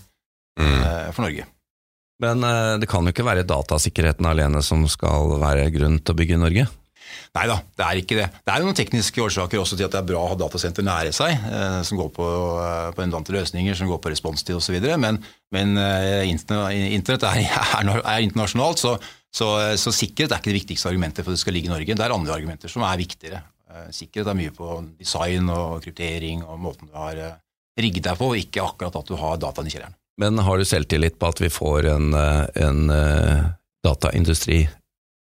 Mm. 0.60 0.82
eh, 0.84 1.12
for 1.16 1.24
Norge. 1.24 1.46
Men 2.20 2.44
eh, 2.44 2.78
det 2.82 2.90
kan 2.92 3.06
jo 3.08 3.14
ikke 3.14 3.24
være 3.24 3.46
datasikkerheten 3.48 4.26
alene 4.28 4.60
som 4.66 4.84
skal 4.92 5.38
være 5.40 5.70
grunn 5.72 6.02
til 6.04 6.12
å 6.12 6.18
bygge 6.20 6.36
i 6.36 6.42
Norge? 6.42 6.66
Nei 7.38 7.46
da, 7.50 7.60
det 7.78 7.86
er 7.86 8.00
ikke 8.02 8.18
det. 8.18 8.26
Det 8.46 8.54
er 8.54 8.64
noen 8.66 8.78
tekniske 8.78 9.22
årsaker 9.22 9.62
også 9.62 9.78
til 9.78 9.86
at 9.86 9.94
det 9.94 10.00
er 10.02 10.08
bra 10.10 10.22
å 10.24 10.32
ha 10.32 10.38
datasenter 10.40 10.86
nære 10.86 11.12
seg, 11.16 11.36
eh, 11.36 11.80
som 11.86 12.00
går 12.00 12.10
på, 12.16 12.30
eh, 12.64 12.88
på 12.96 13.04
endante 13.06 13.36
løsninger, 13.36 13.78
som 13.78 13.92
går 13.92 14.02
på 14.02 14.14
responstid 14.14 14.58
osv. 14.58 14.80
Men, 15.02 15.20
men 15.54 15.78
eh, 15.78 16.26
internett 16.30 17.28
er, 17.30 17.44
er, 17.80 17.92
er 18.00 18.26
internasjonalt, 18.26 18.82
så, 18.82 18.96
så, 19.30 19.52
så, 19.78 19.94
sikkerhet 19.94 20.34
er 20.34 20.42
ikke 20.42 20.52
det 20.52 20.62
viktigste 20.62 20.90
argumentet 20.90 21.24
for 21.24 21.34
at 21.34 21.38
det 21.38 21.44
skal 21.44 21.58
ligge 21.58 21.70
i 21.70 21.74
Norge. 21.76 21.98
Det 22.00 22.08
er 22.08 22.16
andre 22.16 22.36
argumenter 22.40 22.72
som 22.72 22.86
er 22.88 23.02
viktigere. 23.02 23.44
Sikkerhet 23.94 24.32
er 24.32 24.38
mye 24.40 24.52
på 24.56 24.80
design 24.98 25.52
og 25.54 25.84
kryptering 25.84 26.42
og 26.42 26.58
måten 26.58 26.90
du 26.90 26.98
har 26.98 27.20
rigget 27.80 28.08
deg 28.08 28.18
på, 28.18 28.32
og 28.32 28.40
ikke 28.42 28.66
akkurat 28.66 28.98
at 28.98 29.12
du 29.12 29.14
har 29.20 29.38
dataen 29.40 29.70
i 29.70 29.74
kjelleren. 29.76 29.94
Men 30.20 30.42
har 30.44 30.58
du 30.58 30.66
selvtillit 30.68 31.20
på 31.22 31.30
at 31.30 31.40
vi 31.40 31.52
får 31.54 31.86
en, 31.94 32.10
en 32.18 32.82
dataindustri 33.86 34.64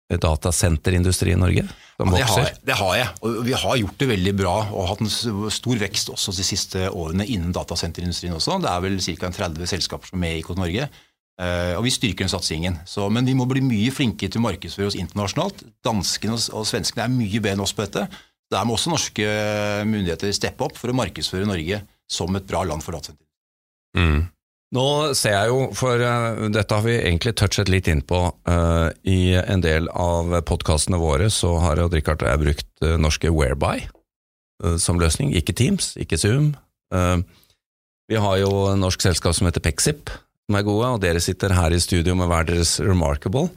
datasenterindustri 0.10 1.34
i 1.34 1.40
Norge? 1.40 1.66
Ja, 1.96 2.06
det, 2.12 2.26
har, 2.28 2.50
det, 2.68 2.76
har, 2.76 2.94
jeg. 3.00 3.08
Og 3.24 3.40
vi 3.48 3.56
har 3.56 3.78
gjort 3.80 4.00
det 4.02 4.08
veldig 4.10 4.34
bra 4.36 4.54
og 4.68 4.90
hatt 4.90 5.02
en 5.06 5.12
stor 5.54 5.80
vekst 5.80 6.12
også 6.12 6.34
de 6.36 6.46
siste 6.46 6.90
årene 6.92 7.26
innen 7.26 7.56
datasenterindustrien 7.56 8.36
også. 8.36 8.60
Det 8.64 8.72
er 8.72 8.84
vel 8.84 9.00
ca. 9.00 9.32
30 9.40 9.72
selskaper 9.72 10.12
som 10.12 10.20
er 10.20 10.26
med 10.26 10.36
i 10.36 10.42
IKT 10.44 10.60
Norge. 10.60 10.90
Uh, 11.36 11.74
og 11.76 11.84
vi 11.84 11.92
styrker 11.92 12.24
den 12.24 12.32
satsingen. 12.32 12.78
Så, 12.88 13.08
men 13.12 13.28
vi 13.28 13.36
må 13.36 13.48
bli 13.48 13.64
mye 13.64 13.92
flinkere 13.96 14.32
til 14.32 14.44
å 14.44 14.46
markedsføre 14.46 14.92
oss 14.92 15.00
internasjonalt. 15.00 15.66
Danskene 15.84 16.38
og, 16.38 16.46
og 16.56 16.68
svenskene 16.68 17.08
er 17.08 17.16
mye 17.16 17.42
bedre 17.42 17.58
enn 17.58 17.66
oss 17.66 17.76
på 17.76 17.84
dette. 17.88 18.06
Der 18.54 18.68
må 18.68 18.76
også 18.76 18.92
norske 18.94 19.26
myndigheter 19.88 20.36
steppe 20.36 20.68
opp 20.68 20.78
for 20.78 20.92
å 20.92 21.00
markedsføre 21.00 21.48
Norge 21.50 21.82
som 22.12 22.36
et 22.38 22.48
bra 22.48 22.62
land 22.68 22.84
for 22.86 22.96
datasenter. 22.96 23.24
Mm. 23.98 24.28
Nå 24.76 25.14
ser 25.16 25.36
jeg 25.38 25.52
jo, 25.52 25.60
for 25.78 26.02
uh, 26.02 26.48
dette 26.52 26.76
har 26.76 26.84
vi 26.84 26.98
egentlig 26.98 27.36
touchet 27.40 27.70
litt 27.72 27.88
inn 27.92 28.02
på 28.06 28.20
uh, 28.28 28.90
i 29.08 29.36
en 29.40 29.64
del 29.64 29.88
av 29.92 30.34
podkastene 30.48 31.00
våre, 31.00 31.30
så 31.32 31.54
har 31.64 31.80
Odd 31.84 31.96
Rikard 31.96 32.26
og 32.26 32.32
jeg 32.32 32.42
brukt 32.42 32.68
uh, 32.84 32.96
norske 33.00 33.32
Whereby 33.32 33.88
som 34.80 34.96
løsning. 34.96 35.34
Ikke 35.36 35.52
Teams, 35.52 35.90
ikke 36.00 36.16
Zoom. 36.16 36.54
vi 38.08 38.20
har 38.24 38.38
jo 38.40 38.52
en 38.70 38.80
norsk 38.80 39.04
selskap 39.04 39.36
som 39.36 39.50
heter 39.50 39.60
Pexip, 39.60 40.08
som 40.48 40.56
er 40.56 40.64
gode, 40.64 40.92
og 40.96 41.02
dere 41.04 41.20
sitter 41.20 41.52
her 41.52 41.76
i 41.76 41.80
studio 41.84 42.16
med 42.16 42.30
hver 42.32 42.48
deres 42.48 42.78
Remarkable. 42.80 43.50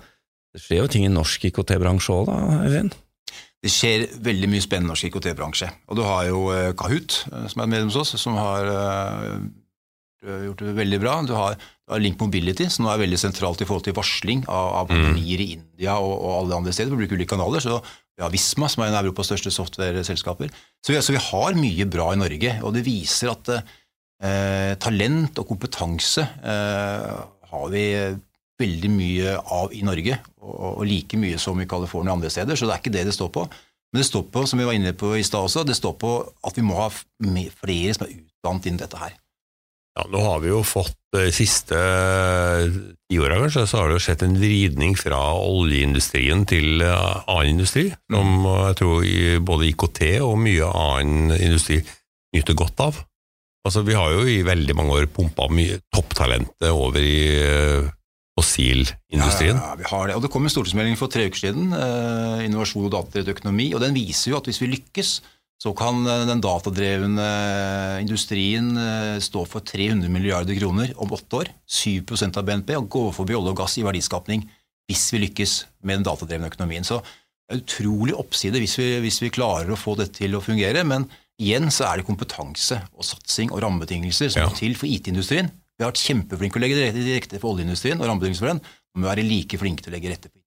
Det 0.50 0.64
skjer 0.64 0.82
jo 0.82 0.88
ting 0.90 1.06
i 1.06 1.12
norsk 1.12 1.46
IKT-bransje 1.52 2.16
òg, 2.16 2.32
da, 2.32 2.58
Øyvind? 2.66 2.98
Det 3.62 3.70
skjer 3.70 4.08
veldig 4.26 4.50
mye 4.50 4.66
spennende 4.66 4.90
i 4.90 4.96
norsk 4.96 5.06
IKT-bransje. 5.06 5.70
Og 5.86 6.00
du 6.00 6.02
har 6.02 6.26
jo 6.32 6.42
Kahoot, 6.82 7.20
som 7.30 7.62
er 7.62 7.70
medlem 7.70 7.94
hos 7.94 8.02
oss, 8.02 8.18
som 8.18 8.34
har 8.42 8.74
gjort 10.24 10.64
det 10.64 10.74
veldig 10.76 10.98
bra. 11.02 11.14
Du 11.26 11.32
har, 11.36 11.54
du 11.54 11.92
har, 11.94 12.02
Link 12.02 12.18
Mobility, 12.20 12.68
som 12.72 12.84
nå 12.84 12.92
er 12.92 13.02
veldig 13.04 13.20
sentralt 13.20 13.62
i 13.62 13.68
forhold 13.68 13.86
til 13.86 13.96
varsling 13.96 14.44
av, 14.50 14.68
av 14.82 14.90
pandemier 14.90 15.40
mm. 15.40 15.44
i 15.44 15.56
India 15.58 15.96
og, 16.02 16.14
og, 16.16 16.30
alle 16.40 16.60
andre 16.60 16.74
steder. 16.74 16.92
Vi 16.92 17.04
bruker 17.04 17.20
ulike 17.20 17.34
kanaler. 17.34 17.62
så 17.62 17.78
Vi 18.16 18.24
har 18.24 18.34
Visma, 18.34 18.70
som 18.70 18.82
er 18.82 18.90
en 18.90 18.98
av 18.98 19.06
Europas 19.06 19.30
største 19.30 19.54
software-selskaper. 19.54 20.50
Så, 20.82 20.96
så, 20.96 21.14
vi 21.14 21.24
har 21.30 21.58
mye 21.58 21.88
bra 21.90 22.10
i 22.14 22.20
Norge, 22.20 22.56
og 22.66 22.74
det 22.74 22.86
viser 22.86 23.32
at 23.34 23.52
eh, 23.56 24.74
talent 24.82 25.38
og 25.38 25.50
kompetanse 25.52 26.26
eh, 26.26 27.12
har 27.52 27.70
vi 27.72 27.86
veldig 28.58 28.90
mye 28.90 29.36
av 29.54 29.70
i 29.76 29.84
Norge, 29.86 30.18
og, 30.42 30.58
og 30.80 30.84
like 30.88 31.18
mye 31.20 31.38
som 31.38 31.60
i 31.62 31.68
California 31.70 32.10
og 32.10 32.18
andre 32.18 32.32
steder. 32.34 32.58
Så 32.58 32.66
det 32.66 32.74
er 32.74 32.82
ikke 32.82 32.96
det 32.98 33.06
det 33.06 33.14
står 33.14 33.30
på. 33.38 33.46
Men 33.92 34.02
det 34.02 34.08
står 34.10 34.26
på, 34.34 34.42
som 34.44 34.60
vi 34.60 34.66
var 34.68 34.76
inne 34.76 34.92
på 34.98 35.14
i 35.16 35.24
stad 35.24 35.46
også, 35.46 35.64
det 35.64 35.78
står 35.78 35.94
på 36.00 36.10
at 36.44 36.58
vi 36.58 36.66
må 36.66 36.76
ha 36.76 36.90
flere 36.92 37.94
som 37.96 38.04
er 38.04 38.18
utdannet 38.18 38.68
innen 38.68 38.82
dette 38.82 39.00
her. 39.00 39.14
Ja, 39.98 40.04
nå 40.12 40.20
har 40.22 40.38
vi 40.44 40.52
jo 40.52 40.60
fått 40.62 40.94
de 41.16 41.24
eh, 41.26 41.34
siste 41.34 41.74
eh, 41.74 42.68
tiåra 43.10 43.40
kanskje, 43.40 43.64
så 43.66 43.80
har 43.80 43.90
det 43.90 43.98
jo 43.98 44.04
skjedd 44.04 44.22
en 44.22 44.38
vridning 44.38 44.94
fra 44.98 45.18
oljeindustrien 45.42 46.44
til 46.46 46.84
eh, 46.86 47.14
annen 47.26 47.56
industri, 47.56 47.88
som 48.06 48.30
mm. 48.44 48.48
jeg 48.68 48.78
tror 48.78 49.44
både 49.50 49.70
IKT 49.72 50.02
og 50.22 50.36
mye 50.44 50.70
annen 50.70 51.34
industri 51.34 51.80
nyter 52.36 52.58
godt 52.58 52.84
av. 52.84 53.02
Altså, 53.66 53.82
Vi 53.82 53.96
har 53.98 54.14
jo 54.14 54.22
i 54.30 54.44
veldig 54.46 54.76
mange 54.78 55.00
år 55.00 55.08
pumpa 55.10 55.48
mye 55.50 55.80
topptalentet 55.92 56.70
over 56.70 57.02
i 57.02 57.18
fossilindustrien. 58.38 59.58
Ja, 59.58 59.72
ja, 59.72 59.78
vi 59.78 59.88
har 59.90 60.08
det. 60.08 60.16
Og 60.16 60.22
Det 60.22 60.30
kom 60.32 60.46
en 60.46 60.52
stortingsmelding 60.52 60.98
for 61.00 61.10
tre 61.10 61.26
uker 61.26 61.40
siden, 61.42 61.72
eh, 61.74 62.44
innovasjon 62.46 62.86
og 62.86 62.94
datadrevet 62.94 63.34
økonomi, 63.34 63.72
og 63.74 63.82
den 63.82 63.96
viser 63.96 64.32
jo 64.32 64.38
at 64.38 64.46
hvis 64.46 64.62
vi 64.62 64.70
lykkes, 64.76 65.20
så 65.58 65.72
kan 65.76 66.04
eh, 66.06 66.24
den 66.28 66.42
datadrevne 66.42 67.28
industrien 68.02 68.70
eh, 68.78 69.16
stå 69.22 69.44
for 69.50 69.66
300 69.66 70.10
milliarder 70.12 70.58
kroner 70.58 70.92
om 71.02 71.12
åtte 71.14 71.42
år, 71.42 71.52
7% 71.66 72.38
av 72.38 72.46
BNP, 72.46 72.74
og 72.78 72.90
gå 72.94 73.04
forbi 73.16 73.36
olje 73.38 73.54
og 73.54 73.62
gass 73.62 73.78
i 73.80 73.86
verdiskapning 73.86 74.46
hvis 74.88 75.08
vi 75.12 75.24
lykkes 75.26 75.54
med 75.84 75.98
den 75.98 76.06
datadrevne 76.06 76.48
økonomien. 76.48 76.86
Så 76.86 77.02
det 77.02 77.56
er 77.56 77.62
utrolig 77.62 78.14
oppside 78.16 78.60
hvis 78.62 78.78
vi, 78.80 78.90
hvis 79.04 79.20
vi 79.24 79.32
klarer 79.34 79.72
å 79.72 79.80
få 79.80 79.98
dette 79.98 80.22
til 80.22 80.36
å 80.38 80.42
fungere. 80.44 80.84
Men 80.88 81.04
igjen 81.40 81.68
så 81.74 81.90
er 81.90 82.00
det 82.00 82.08
kompetanse 82.08 82.80
og 82.94 83.04
satsing 83.04 83.52
og 83.52 83.60
rammebetingelser 83.64 84.32
som 84.32 84.46
ja. 84.46 84.48
er 84.48 84.56
til 84.56 84.78
for 84.78 84.88
IT-industrien. 84.88 85.50
Vi 85.78 85.84
har 85.84 85.92
vært 85.92 86.06
kjempeflinke 86.06 86.56
til 86.56 86.62
å 86.62 86.64
legge 86.64 86.92
til 86.96 87.10
rette 87.12 87.40
for 87.42 87.54
oljeindustrien 87.54 88.00
og 88.00 88.08
rammebetingelser 88.08 88.46
for 88.46 88.54
den. 88.54 88.62
Og 88.62 88.96
vi 88.96 89.04
må 89.04 89.10
være 89.10 89.26
like 89.26 89.60
flinke 89.60 89.84
til 89.84 89.92
å 89.92 89.96
legge 89.98 90.14
rette 90.14 90.30
for 90.30 90.40
IT. 90.40 90.46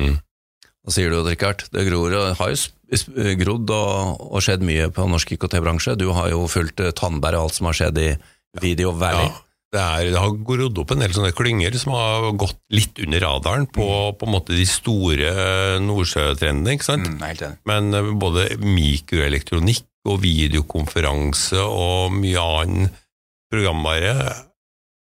Mm. 0.00 0.20
Hva 0.82 0.94
sier 0.96 1.12
du, 1.12 1.20
Richard? 1.22 1.62
Det 1.70 1.86
gror 1.86 2.14
har 2.38 2.52
jo 2.52 3.36
grodd 3.40 3.70
og, 3.72 4.18
og, 4.28 4.42
skjedd 4.44 4.64
mye 4.66 4.90
på 4.92 5.06
norsk 5.08 5.36
IKT-bransje. 5.36 5.96
Du 6.00 6.10
har 6.16 6.32
jo 6.32 6.44
fulgt 6.50 6.82
eh, 6.82 6.92
Tandberg 6.96 7.38
og 7.38 7.48
alt 7.48 7.58
som 7.58 7.70
har 7.70 7.78
skjedd 7.78 8.00
i 8.02 8.10
Video 8.60 8.92
Valley. 8.92 9.30
Ja. 9.30 9.40
Det, 9.72 9.80
er, 9.80 10.08
det, 10.10 10.18
har 10.20 10.34
grodd 10.44 10.76
opp 10.82 10.90
en 10.92 11.00
del 11.00 11.14
sånne 11.16 11.32
klynger 11.32 11.72
som 11.80 11.94
har 11.96 12.26
gått 12.36 12.58
litt 12.74 12.98
under 13.00 13.22
radaren 13.24 13.64
på, 13.64 13.86
mm. 13.86 14.18
på 14.20 14.28
en 14.28 14.34
måte 14.34 14.56
de 14.58 14.66
store 14.68 15.30
eh, 15.30 15.78
nordsjøtrendene. 15.80 16.76
ikke 16.76 16.90
sant? 16.90 17.08
Mm, 17.08 17.56
Men 17.70 17.96
eh, 17.96 18.12
både 18.20 18.50
mikroelektronikk 18.60 19.88
og 20.10 20.20
videokonferanse 20.24 21.62
og 21.62 22.12
mye 22.18 22.42
annen 22.42 22.90
programvare 23.52 24.16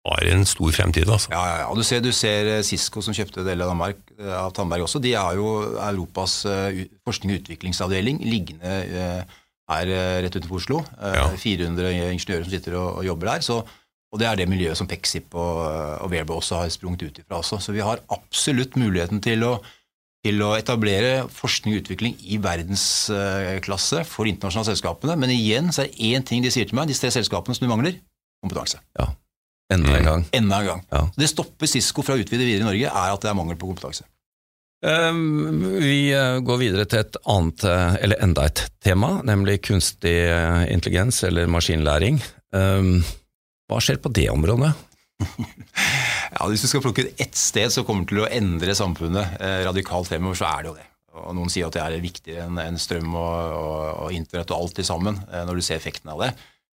har 0.04 0.26
en 0.34 0.44
stor 0.48 0.74
fremtid. 0.76 1.08
Altså. 1.08 1.32
Ja, 1.32 1.44
ja, 1.48 1.60
ja. 1.64 1.70
Du 1.76 1.84
ser, 1.88 2.02
du 2.04 2.12
ser 2.16 2.50
eh, 2.58 2.64
Cisco, 2.68 3.02
som 3.04 3.16
kjøpte 3.16 3.46
deler 3.46 3.66
av, 3.68 3.72
Danmark, 3.72 4.02
eh, 4.18 4.34
av 4.36 4.52
Tandberg 4.56 4.88
også. 4.88 5.00
De 5.04 5.14
er 5.16 5.38
jo 5.40 5.54
Europas 5.80 6.42
uh, 6.50 6.82
forskning- 7.08 7.32
og 7.32 7.44
utviklingsavdeling, 7.44 8.20
liggende 8.28 8.74
her 9.72 9.90
rett 10.22 10.36
utenfor 10.36 10.60
Oslo. 10.60 10.82
Ja. 11.00 11.30
400 11.40 11.94
ingeniører 12.12 12.44
som 12.44 12.52
sitter 12.52 12.76
og, 12.76 13.00
og 13.00 13.08
jobber 13.08 13.32
der. 13.32 13.46
Så, 13.48 13.62
og 13.64 14.20
det 14.20 14.28
er 14.28 14.42
det 14.42 14.50
miljøet 14.52 14.78
som 14.78 14.90
Pexip 14.92 15.32
og, 15.40 15.64
og 16.04 16.12
Verbo 16.12 16.36
også 16.42 16.60
har 16.60 16.74
sprunget 16.74 17.08
ut 17.08 17.24
ifra. 17.24 17.40
Også. 17.40 17.62
Så 17.64 17.72
vi 17.74 17.82
har 17.86 18.04
absolutt 18.12 18.76
muligheten 18.78 19.24
til 19.24 19.48
å, 19.48 19.54
til 20.28 20.44
å 20.44 20.52
etablere 20.60 21.30
forskning 21.32 21.78
og 21.78 21.86
utvikling 21.86 22.20
i 22.28 22.42
verdensklasse 22.44 24.04
for 24.12 24.28
internasjonale 24.28 24.74
selskapene. 24.74 25.16
Men 25.24 25.32
igjen 25.32 25.72
så 25.72 25.86
er 25.86 25.94
det 25.94 26.12
én 26.12 26.28
ting 26.28 26.44
de 26.44 26.52
sier 26.54 26.68
til 26.68 26.78
meg, 26.78 26.92
de 26.92 27.00
tre 27.00 27.16
selskapene 27.16 27.56
som 27.56 27.64
du 27.64 27.72
mangler 27.72 27.96
kompetanse. 28.44 28.84
Ja, 29.00 29.14
Enda 29.74 29.98
en 29.98 30.10
gang. 30.10 30.26
Enda 30.36 30.62
en 30.62 30.72
gang. 30.72 30.84
Ja. 30.94 31.06
Det 31.18 31.30
stopper 31.32 31.70
Cisco 31.70 32.06
fra 32.06 32.18
å 32.18 32.22
utvide 32.22 32.46
videre 32.46 32.66
i 32.66 32.70
Norge, 32.70 32.92
er 32.92 33.16
at 33.16 33.24
det 33.24 33.32
er 33.32 33.38
mangel 33.38 33.60
på 33.60 33.70
kompetanse. 33.72 34.06
Um, 34.84 35.80
vi 35.80 36.12
eh, 36.12 36.42
går 36.44 36.58
videre 36.60 36.84
til 36.92 37.00
et 37.00 37.18
annet, 37.32 37.64
eh, 37.64 37.94
eller 38.04 38.20
enda 38.26 38.44
et 38.50 38.66
tema, 38.84 39.14
nemlig 39.24 39.62
kunstig 39.70 40.16
eh, 40.28 40.64
intelligens 40.74 41.22
eller 41.24 41.48
maskinlæring. 41.48 42.20
Um, 42.52 42.98
hva 43.72 43.80
skjer 43.80 44.02
på 44.04 44.12
det 44.12 44.28
området? 44.34 44.74
ja, 46.36 46.50
Hvis 46.52 46.66
du 46.66 46.68
skal 46.68 46.84
plukke 46.84 47.06
ut 47.08 47.22
ett 47.24 47.40
sted 47.40 47.72
som 47.72 47.88
kommer 47.88 48.10
til 48.10 48.26
å 48.26 48.28
endre 48.28 48.76
samfunnet 48.76 49.40
radikalt 49.64 50.12
fremover, 50.12 50.36
så 50.36 50.50
er 50.50 50.66
det 50.66 50.72
jo 50.74 50.76
det. 50.82 50.90
Og 51.14 51.32
Noen 51.38 51.54
sier 51.54 51.70
at 51.70 51.78
det 51.78 51.84
er 51.86 52.04
viktigere 52.04 52.50
enn 52.66 52.82
strøm 52.82 53.14
og, 53.16 53.56
og, 53.56 53.82
og 54.04 54.18
internett 54.18 54.52
og 54.52 54.66
alt 54.66 54.76
til 54.82 54.88
sammen, 54.88 55.22
når 55.32 55.62
du 55.62 55.64
ser 55.64 55.80
effekten 55.80 56.12
av 56.12 56.26
det. 56.26 56.32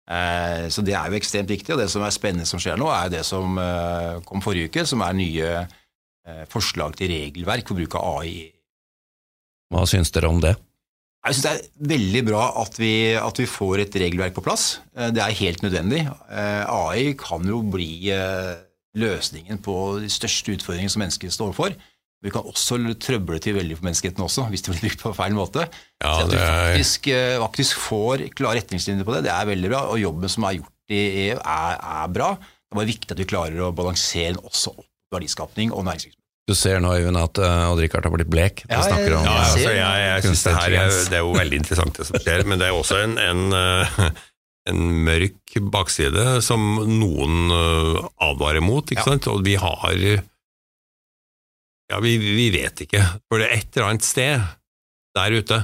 Eh, 0.04 0.66
så 0.68 0.84
det 0.84 0.92
er 0.96 1.08
jo 1.08 1.16
ekstremt 1.16 1.48
viktig, 1.48 1.72
og 1.74 1.80
det 1.80 1.88
som 1.92 2.04
er 2.04 2.12
spennende 2.12 2.48
som 2.48 2.60
skjer 2.60 2.76
nå, 2.80 2.90
er 2.92 3.12
det 3.12 3.22
som 3.26 3.56
eh, 3.60 4.20
kom 4.28 4.44
forrige 4.44 4.68
uke, 4.68 4.84
som 4.88 5.04
er 5.04 5.16
nye 5.16 5.48
eh, 5.64 6.44
forslag 6.52 6.98
til 6.98 7.12
regelverk 7.14 7.68
for 7.68 7.80
bruk 7.80 7.96
av 8.00 8.20
AI. 8.20 8.36
Hva 9.72 9.86
syns 9.88 10.12
dere 10.14 10.30
om 10.30 10.42
det? 10.44 10.54
Jeg 11.24 11.38
syns 11.38 11.46
det 11.46 11.52
er 11.54 11.88
veldig 11.94 12.22
bra 12.26 12.42
at 12.60 12.76
vi, 12.76 12.94
at 13.16 13.40
vi, 13.40 13.48
får 13.48 13.86
et 13.86 13.96
regelverk 14.02 14.34
på 14.36 14.44
plass. 14.44 14.66
Det 14.92 15.22
er 15.24 15.38
helt 15.38 15.62
nødvendig. 15.64 16.02
AI 16.28 17.14
kan 17.16 17.48
jo 17.48 17.62
bli 17.72 18.12
løsningen 19.00 19.62
på 19.64 19.76
de 20.04 20.10
største 20.12 20.52
utfordringene 20.52 20.92
som 20.92 21.00
mennesker 21.00 21.32
står 21.32 21.48
overfor. 21.48 21.78
Vi 22.24 22.32
kan 22.32 22.46
også 22.48 22.78
trøble 22.96 23.36
til 23.42 23.56
veldig 23.58 23.76
for 23.76 23.84
menneskeheten 23.90 24.24
også, 24.24 24.46
hvis 24.48 24.64
det 24.64 24.72
blir 24.72 24.86
brukt 24.86 25.02
på 25.04 25.12
feil 25.18 25.36
måte. 25.36 25.66
Ja, 26.00 26.14
så 26.16 26.24
at 26.24 26.32
du 26.32 26.38
faktisk, 26.40 27.08
eh, 27.12 27.36
faktisk, 27.42 27.84
får 27.84 28.26
klare 28.32 28.62
retningslinjer 28.62 29.04
på 29.04 29.16
det, 29.18 29.26
det 29.26 29.34
er 29.34 29.50
veldig 29.50 29.70
bra. 29.74 29.82
Og 29.92 30.00
jobben 30.00 30.32
som 30.32 30.48
er 30.48 30.56
gjort 30.56 30.94
i 30.94 31.02
EU, 31.28 31.36
er, 31.36 31.76
er 32.00 32.10
bra. 32.16 32.30
Det 32.40 32.72
er 32.72 32.80
bare 32.80 32.92
viktig 32.94 33.12
at 33.12 33.20
vi 33.20 33.28
klarer 33.28 33.60
å 33.66 33.70
balansere 33.76 34.32
den 34.32 34.40
også 34.40 34.72
opp 34.72 34.88
verdiskapning 35.12 35.72
og 35.72 35.84
næringsvirksomhet. 35.84 36.20
Du 36.44 36.52
ser 36.56 36.80
nå 36.80 36.90
Øyvind, 36.92 37.16
at 37.16 37.38
uh, 37.40 37.70
Odd-Rikard 37.72 38.04
har 38.04 38.12
blitt 38.12 38.32
blek. 38.32 38.64
Ja, 38.68 38.82
jeg, 38.84 39.12
om, 39.16 39.24
ja, 39.24 39.36
altså, 39.44 39.60
jeg, 39.64 40.00
jeg 40.04 40.24
synes 40.26 40.42
det, 40.44 40.56
her, 40.58 40.74
det 41.12 41.16
er 41.16 41.24
jo 41.24 41.32
veldig 41.36 41.60
interessant 41.60 42.00
det 42.00 42.08
som 42.08 42.20
skjer, 42.20 42.44
men 42.48 42.60
det 42.60 42.68
er 42.68 42.76
også 42.76 42.98
en, 43.00 43.16
en, 43.20 43.46
en 44.72 44.84
mørk 45.06 45.56
bakside 45.72 46.26
som 46.44 46.66
noen 46.88 47.48
advarer 47.52 48.64
mot. 48.64 48.84
ikke 48.84 49.06
sant? 49.08 49.28
Og 49.32 49.44
vi 49.46 49.56
har 49.60 49.96
ja, 51.92 52.00
vi, 52.00 52.16
vi, 52.18 52.48
vet 52.54 52.84
ikke. 52.86 53.02
For 53.28 53.40
det 53.40 53.48
er 53.48 53.58
et 53.58 53.76
eller 53.76 53.92
annet 53.92 54.06
sted 54.06 54.44
der 55.14 55.38
ute. 55.38 55.60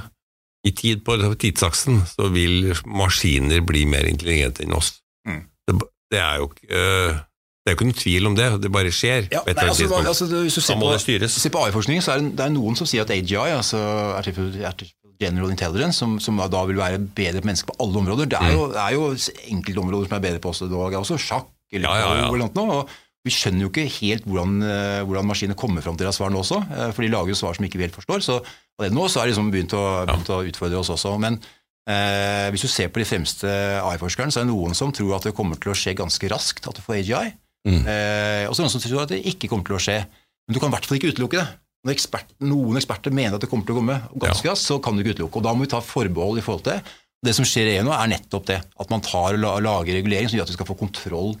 I 0.67 0.71
tid 0.77 1.01
på 1.05 1.17
tidsaksen 1.41 2.03
så 2.05 2.29
vil 2.29 2.75
maskiner 2.85 3.63
bli 3.65 3.87
mer 3.89 4.05
intelligente 4.05 4.61
enn 4.65 4.75
oss. 4.77 4.93
Mm. 5.25 5.43
Det, 5.67 5.77
det 6.13 6.21
er 6.21 6.41
jo 6.43 6.51
øh, 6.69 7.17
det 7.61 7.69
er 7.69 7.75
ikke 7.77 7.85
noen 7.85 7.97
tvil 7.97 8.27
om 8.29 8.35
det, 8.37 8.47
det 8.61 8.69
bare 8.73 8.91
skjer. 8.93 9.27
Ja, 9.29 9.43
nei, 9.45 9.67
altså, 9.69 9.85
altså, 9.99 10.25
hvis 10.33 10.55
du 10.57 10.61
Da 10.61 10.65
ser 10.65 10.77
må 10.79 10.87
på, 10.87 10.93
det 10.95 11.01
styres. 11.03 11.35
ser 11.43 11.53
på 11.53 11.61
AI-forskning, 11.61 12.01
så 12.01 12.15
er 12.15 12.23
det, 12.23 12.31
det 12.39 12.45
er 12.47 12.53
noen 12.55 12.77
som 12.77 12.89
sier 12.89 13.05
at 13.05 13.13
AGI, 13.13 13.37
altså 13.53 13.81
Artificial 14.17 14.89
General 15.21 15.53
Intelligence, 15.53 16.01
som, 16.01 16.15
som 16.17 16.41
da 16.41 16.63
vil 16.65 16.79
være 16.81 16.97
bedre 16.99 17.43
på 17.43 17.49
mennesker 17.51 17.69
på 17.69 17.77
alle 17.85 18.01
områder. 18.01 18.31
Det 18.33 18.39
er 18.41 18.55
jo, 18.55 18.65
mm. 18.71 18.79
er 18.81 18.95
jo 18.95 19.05
enkeltområder 19.53 20.09
som 20.09 20.17
er 20.17 20.25
bedre 20.25 20.41
på 20.41 20.53
oss. 20.53 20.63
Det 20.65 20.81
er 20.81 20.97
også 21.03 21.19
sjakk 21.21 21.51
eller 21.71 21.87
Ja, 21.87 21.99
ja, 22.01 22.09
ja. 22.17 22.27
eller 22.33 22.49
noe. 22.57 22.79
og 22.81 22.89
vi 23.21 23.33
skjønner 23.33 23.65
jo 23.65 23.69
ikke 23.69 23.85
helt 23.99 24.25
hvordan, 24.25 24.53
eh, 24.65 24.99
hvordan 25.05 25.27
maskiner 25.29 25.57
kommer 25.57 25.83
fram 25.85 25.97
til 25.97 26.07
deres 26.07 26.17
svar 26.17 26.31
nå 26.33 26.41
også, 26.41 26.61
eh, 26.73 26.91
for 26.95 27.05
de 27.05 27.11
lager 27.13 27.33
jo 27.33 27.37
svar 27.37 27.57
som 27.57 27.67
ikke 27.67 27.77
vi 27.77 27.85
helt 27.85 27.97
forstår. 27.97 28.23
Så 28.25 28.39
allerede 28.41 28.97
nå 28.97 29.05
så 29.07 29.21
er 29.21 29.27
det 29.27 29.33
liksom 29.35 29.51
begynt 29.53 29.75
å, 29.77 29.83
begynt 30.09 30.31
å 30.33 30.41
utfordre 30.49 30.79
oss 30.81 30.89
også. 30.89 31.13
Men 31.21 31.37
eh, 31.85 32.49
hvis 32.53 32.65
du 32.65 32.71
ser 32.71 32.89
på 32.89 33.01
de 33.01 33.05
fremste 33.05 33.51
AI-forskerne, 33.81 34.33
så 34.33 34.41
er 34.41 34.47
det 34.47 34.53
noen 34.53 34.73
som 34.77 34.93
tror 34.95 35.19
at 35.19 35.29
det 35.29 35.35
kommer 35.37 35.59
til 35.61 35.73
å 35.73 35.77
skje 35.77 35.93
ganske 35.97 36.31
raskt 36.33 36.65
at 36.65 36.79
du 36.79 36.81
får 36.81 37.03
AGI. 37.03 37.33
Mm. 37.69 37.83
Eh, 37.85 38.45
og 38.49 38.55
så 38.55 38.61
er 38.61 38.63
det 38.63 38.65
noen 38.65 38.73
som 38.73 38.85
tror 38.87 39.03
at 39.03 39.13
det 39.13 39.21
ikke 39.29 39.51
kommer 39.51 39.69
til 39.69 39.77
å 39.77 39.83
skje. 39.85 39.99
Men 40.47 40.57
du 40.57 40.61
kan 40.61 40.73
i 40.73 40.75
hvert 40.77 40.89
fall 40.89 40.97
ikke 40.97 41.13
utelukke 41.13 41.37
det. 41.37 41.45
Når 41.85 41.95
ekspert, 41.95 42.33
noen 42.45 42.77
eksperter 42.77 43.13
mener 43.13 43.37
at 43.37 43.45
det 43.45 43.49
kommer 43.49 43.65
til 43.65 43.73
å 43.73 43.79
komme 43.79 44.01
ganske 44.21 44.49
raskt, 44.49 44.65
så 44.69 44.77
kan 44.81 44.97
du 44.97 45.01
ikke 45.01 45.17
utelukke. 45.17 45.41
Og 45.41 45.45
da 45.45 45.53
må 45.53 45.65
vi 45.65 45.71
ta 45.73 45.79
forbehold 45.81 46.41
i 46.41 46.43
forhold 46.45 46.65
til 46.65 46.77
det. 46.77 46.97
Det 47.21 47.33
som 47.37 47.45
skjer 47.45 47.69
i 47.69 47.77
EU 47.77 47.85
nå, 47.85 47.93
er 47.93 48.09
nettopp 48.09 48.49
det. 48.49 48.59
At 48.81 48.89
man 48.93 49.01
tar 49.05 49.37
og 49.37 49.61
lager 49.61 49.97
regulering 49.97 50.29
som 50.29 50.39
gjør 50.39 50.47
at 50.47 50.53
vi 50.53 50.57
skal 50.57 50.69
få 50.69 50.77
kontroll 50.77 51.35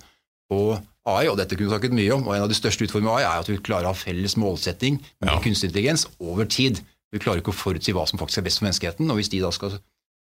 på 0.51 0.59
AI. 1.07 1.29
Og 1.31 1.37
dette 1.39 1.55
kunne 1.55 1.69
vi 1.69 1.73
snakket 1.73 1.95
mye 1.97 2.11
om. 2.17 2.27
Og 2.27 2.35
en 2.35 2.43
av 2.45 2.51
de 2.51 2.57
største 2.59 2.83
utfordringene 2.85 3.13
med 3.15 3.23
AI 3.23 3.29
er 3.31 3.45
at 3.45 3.49
vi 3.49 3.57
klarer 3.63 3.87
å 3.89 3.93
ha 3.95 3.97
felles 3.97 4.35
målsetting 4.37 4.99
med 5.23 5.31
Ja. 5.31 5.39
kunstig 5.41 5.71
intelligens 5.71 6.05
over 6.19 6.45
tid. 6.45 6.83
Vi 7.11 7.19
klarer 7.23 7.41
ikke 7.41 7.51
å 7.55 7.57
forutsi 7.57 7.95
hva 7.95 8.05
som 8.07 8.19
faktisk 8.21 8.39
er 8.43 8.45
best 8.49 8.59
for 8.61 8.67
menneskeheten. 8.69 9.09
Og 9.11 9.17
hvis 9.19 9.31
de 9.33 9.41
da 9.43 9.49
skal, 9.51 9.73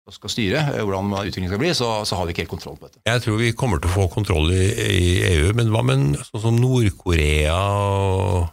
skal 0.09 0.31
styre 0.33 0.61
eh, 0.73 0.81
hvordan 0.85 1.11
utviklingen 1.19 1.51
skal 1.51 1.61
bli, 1.61 1.73
så, 1.77 1.89
så 2.07 2.17
har 2.17 2.25
vi 2.25 2.33
ikke 2.33 2.45
helt 2.45 2.53
kontroll 2.55 2.77
på 2.79 2.87
dette. 2.89 3.03
Jeg 3.05 3.21
tror 3.25 3.37
vi 3.43 3.51
kommer 3.57 3.81
til 3.83 3.91
å 3.91 3.97
få 3.97 4.07
kontroll 4.15 4.49
i, 4.55 4.63
i 4.73 5.13
EU, 5.35 5.51
men 5.59 5.69
hva 5.75 5.83
med 5.85 6.17
sånn 6.31 6.41
som 6.47 6.57
Nord-Korea 6.63 7.59
og 7.59 8.49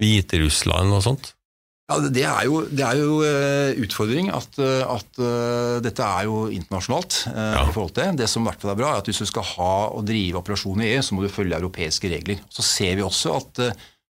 Hviterussland 0.00 0.94
og 0.96 1.02
sånt? 1.04 1.34
Ja, 1.90 1.96
det- 2.06 2.22
er 2.22 2.44
jo, 2.46 2.60
det 2.70 2.84
er 2.86 2.96
jo 3.00 3.16
eh, 3.26 3.72
utfordring 3.82 4.28
at, 4.30 4.58
eh, 4.62 4.82
at 4.86 5.18
eh, 5.18 5.80
dette 5.82 6.04
er 6.06 6.28
jo 6.28 6.44
internasjonalt. 6.54 7.16
Ja. 7.34 7.64
i 7.66 7.72
forhold 7.74 7.90
til 7.96 8.04
det. 8.04 8.18
Det 8.22 8.28
som 8.30 8.44
i 8.44 8.48
hvert 8.50 8.60
fall 8.62 8.70
er 8.70 8.78
bra, 8.78 8.92
er 8.94 9.00
at 9.02 9.08
hvis 9.10 9.18
du 9.18 9.26
skal 9.26 9.42
ha 9.56 9.72
og 9.90 10.04
drive 10.06 10.38
operasjoner 10.38 10.86
i 10.86 10.92
EU, 10.94 11.02
så 11.02 11.16
må 11.18 11.24
du 11.26 11.32
følge 11.34 11.58
europeiske 11.58 12.08
regler. 12.12 12.38
Så 12.48 12.62
ser 12.62 12.94
vi 12.94 13.02
også 13.02 13.34
at 13.40 13.64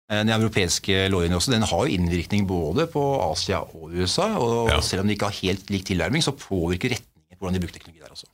den 0.08 0.28
europeiske 0.30 1.08
lovgivningen 1.10 1.36
også, 1.40 1.50
den 1.52 1.66
har 1.66 1.84
jo 1.84 1.92
innvirkning 1.98 2.46
både 2.48 2.86
på 2.86 3.02
Asia 3.32 3.58
og 3.60 3.90
USA. 3.92 4.28
og 4.38 4.70
Ja. 4.70 4.80
Selv 4.80 5.00
om 5.02 5.08
de 5.08 5.14
ikke 5.16 5.26
har 5.28 5.40
helt 5.42 5.68
lik 5.70 5.84
tilnærming, 5.84 6.22
så 6.22 6.32
påvirker 6.32 6.94
retningen 6.94 7.36
på 7.36 7.42
hvordan 7.44 7.54
de 7.60 7.60
bruker 7.66 7.74
teknologi 7.80 8.00
der 8.00 8.14
også. 8.14 8.26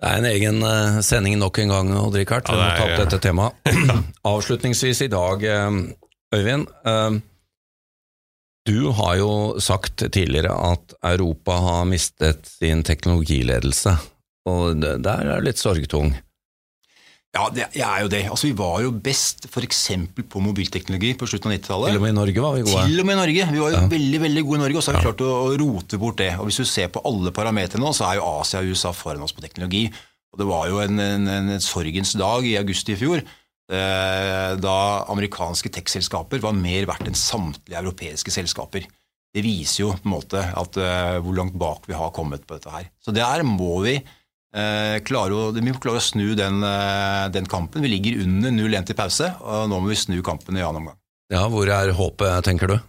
Det 0.00 0.08
er 0.10 0.16
en 0.18 0.24
egen 0.24 1.02
sending 1.02 1.38
nok 1.38 1.58
en 1.58 1.68
gang, 1.68 1.90
Odd-Rikard. 1.94 2.48
Ja, 2.48 2.54
Vi 2.54 2.60
må 2.60 2.76
ta 2.76 2.84
opp 2.84 3.00
dette 3.04 3.20
temaet. 3.22 3.52
Avslutningsvis 4.34 5.00
i 5.06 5.08
dag, 5.12 5.44
Øyvind. 6.34 6.66
Du 8.70 8.90
har 8.94 9.16
jo 9.18 9.30
sagt 9.62 10.04
tidligere 10.14 10.54
at 10.54 10.94
Europa 11.10 11.56
har 11.58 11.86
mistet 11.90 12.46
sin 12.46 12.84
teknologiledelse, 12.86 13.96
og 14.46 14.82
der 14.82 15.24
er 15.24 15.30
det 15.40 15.46
litt 15.48 15.62
sorgtung. 15.62 16.12
Ja, 17.30 17.44
det 17.54 17.68
er 17.78 18.00
jo 18.02 18.08
det. 18.10 18.24
Altså, 18.26 18.48
Vi 18.48 18.56
var 18.58 18.80
jo 18.82 18.90
best 18.90 19.44
f.eks. 19.46 19.80
på 20.32 20.42
mobilteknologi 20.42 21.12
på 21.18 21.28
slutten 21.30 21.52
av 21.52 21.58
90-tallet. 21.60 21.92
Til 21.92 22.00
og 22.00 22.02
med 22.02 22.10
i 22.10 22.16
Norge 22.18 22.42
var 22.42 22.56
vi 22.56 22.64
gode. 22.66 22.86
Til 22.88 23.02
og 23.02 23.06
med 23.06 23.14
i 23.14 23.20
Norge. 23.20 23.44
Vi 23.52 23.60
var 23.62 23.70
jo 23.70 23.76
Ja. 23.78 23.86
veldig 23.92 24.20
veldig 24.24 24.42
gode 24.48 24.58
i 24.58 24.62
Norge, 24.64 24.76
og 24.76 24.82
så 24.82 24.90
har 24.90 24.98
vi 24.98 25.06
klart 25.06 25.22
å, 25.22 25.34
rote 25.62 25.98
bort 25.98 26.18
det. 26.18 26.32
Og 26.40 26.48
Hvis 26.48 26.58
du 26.58 26.64
ser 26.66 26.88
på 26.88 27.02
alle 27.06 27.30
parametere 27.30 27.78
nå, 27.78 27.92
så 27.94 28.08
er 28.10 28.18
jo 28.18 28.26
Asia 28.40 28.58
og 28.60 28.66
USA 28.74 28.90
foran 28.92 29.22
oss 29.22 29.32
på 29.32 29.42
teknologi. 29.46 29.84
Og 30.32 30.38
Det 30.42 30.46
var 30.46 30.68
jo 30.68 30.80
en, 30.82 30.98
en, 30.98 31.28
en 31.28 31.60
sorgens 31.62 32.12
dag 32.18 32.46
i 32.46 32.56
august 32.58 32.88
i 32.90 32.98
fjor, 32.98 33.22
da 33.70 34.78
amerikanske 35.12 35.70
tech-selskaper 35.70 36.40
var 36.42 36.56
mer 36.56 36.88
verdt 36.90 37.06
enn 37.06 37.18
samtlige 37.18 37.78
europeiske 37.78 38.32
selskaper. 38.34 38.88
Det 39.30 39.42
viser 39.46 39.84
jo 39.84 39.92
på 39.94 40.08
en 40.08 40.14
måte 40.16 40.40
at, 40.42 40.78
uh, 40.80 41.18
hvor 41.22 41.36
langt 41.36 41.54
bak 41.58 41.86
vi 41.86 41.94
har 41.94 42.10
kommet 42.14 42.46
på 42.46 42.56
dette 42.56 42.72
her. 42.74 42.88
Så 42.98 43.14
der 43.14 43.44
må 43.46 43.76
vi 43.84 43.94
uh, 44.02 44.96
klare 45.06 45.36
å, 45.36 45.50
vi 45.54 45.62
må 45.68 45.78
klare 45.78 46.00
å 46.00 46.02
snu 46.02 46.32
den, 46.38 46.58
uh, 46.66 47.30
den 47.30 47.46
kampen. 47.50 47.84
Vi 47.84 47.92
ligger 47.92 48.24
under 48.24 48.50
0-1 48.56 48.90
til 48.90 48.98
pause, 48.98 49.30
og 49.38 49.70
nå 49.70 49.78
må 49.78 49.92
vi 49.92 50.00
snu 50.00 50.18
kampen 50.26 50.58
i 50.58 50.64
annen 50.66 50.82
omgang. 50.82 50.98
Ja, 51.30 51.44
Hvor 51.46 51.70
er 51.70 51.94
håpet, 51.94 52.42
tenker 52.42 52.72
du? 52.72 52.80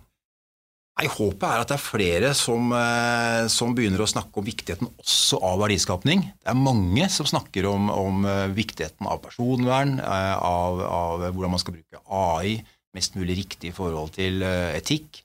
Nei, 1.00 1.08
Håpet 1.08 1.48
er 1.48 1.62
at 1.64 1.72
det 1.72 1.78
er 1.78 1.82
flere 1.82 2.30
som, 2.38 2.68
eh, 2.76 3.48
som 3.50 3.72
begynner 3.74 4.04
å 4.04 4.10
snakke 4.10 4.38
om 4.38 4.46
viktigheten 4.46 4.90
også 5.00 5.40
av 5.48 5.62
verdiskapning. 5.64 6.26
Det 6.36 6.52
er 6.52 6.60
mange 6.60 7.08
som 7.10 7.26
snakker 7.30 7.66
om, 7.70 7.88
om 7.90 8.28
eh, 8.28 8.52
viktigheten 8.54 9.08
av 9.08 9.22
personvern, 9.24 9.98
eh, 10.04 10.36
av, 10.36 10.84
av 10.84 11.26
hvordan 11.32 11.56
man 11.56 11.64
skal 11.64 11.78
bruke 11.78 12.04
AI 12.06 12.60
mest 12.92 13.16
mulig 13.16 13.40
riktig 13.40 13.72
i 13.72 13.76
forhold 13.76 14.12
til 14.18 14.44
etikk, 14.44 15.22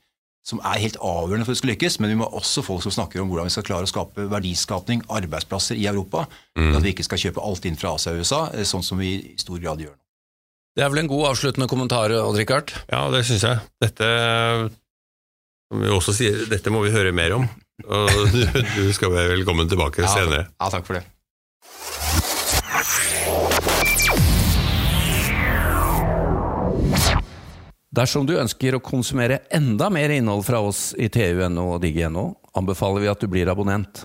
som 0.47 0.61
er 0.63 0.79
helt 0.79 1.01
avgjørende 1.03 1.43
for 1.43 1.51
at 1.51 1.57
det 1.57 1.63
skal 1.65 1.73
lykkes. 1.73 1.99
Men 1.99 2.13
vi 2.13 2.19
må 2.23 2.31
også 2.31 2.63
folk 2.63 2.85
som 2.85 2.95
snakker 2.95 3.19
om 3.19 3.33
hvordan 3.33 3.51
vi 3.51 3.55
skal 3.57 3.67
klare 3.67 3.89
å 3.89 3.91
skape 3.91 4.29
verdiskapning, 4.31 5.03
arbeidsplasser 5.11 5.75
i 5.75 5.89
Europa. 5.91 6.29
Mm. 6.55 6.77
At 6.79 6.87
vi 6.87 6.95
ikke 6.95 7.09
skal 7.09 7.25
kjøpe 7.25 7.43
alt 7.43 7.67
inn 7.67 7.75
fra 7.81 7.97
Asia 7.99 8.15
og 8.15 8.23
USA, 8.23 8.45
sånn 8.63 8.87
som 8.87 9.03
vi 9.03 9.17
i 9.35 9.37
stor 9.43 9.59
grad 9.59 9.83
gjør 9.83 9.97
nå. 9.97 10.03
Det 10.79 10.85
er 10.85 10.93
vel 10.93 11.03
en 11.03 11.11
god 11.11 11.33
avsluttende 11.33 11.67
kommentar, 11.67 12.15
Odd-Rikard? 12.21 12.71
Ja, 12.93 13.09
det 13.11 13.25
syns 13.27 13.49
jeg. 13.49 13.65
Dette, 13.83 14.07
som 15.69 15.83
vi 15.83 15.91
også 15.91 16.15
sier, 16.15 16.47
dette 16.51 16.71
må 16.71 16.85
vi 16.85 16.95
høre 16.95 17.13
mer 17.15 17.35
om. 17.37 17.47
Og 17.87 18.11
du, 18.35 18.63
du 18.77 18.89
skal 18.95 19.13
være 19.13 19.35
velkommen 19.35 19.69
tilbake 19.71 20.07
senere. 20.07 20.47
Ja, 20.57 20.71
takk 20.73 20.87
for 20.89 21.01
det. 21.01 21.05
Dersom 27.97 28.27
du 28.29 28.35
ønsker 28.37 28.77
å 28.77 28.83
konsumere 28.85 29.41
enda 29.57 29.89
mer 29.89 30.13
innhold 30.13 30.45
fra 30.45 30.61
oss 30.61 30.91
i 31.01 31.09
TU.no 31.09 31.71
og 31.77 31.81
Digi.no, 31.81 32.27
anbefaler 32.57 33.07
vi 33.07 33.09
at 33.09 33.23
du 33.23 33.31
blir 33.33 33.49
abonnent. 33.49 34.05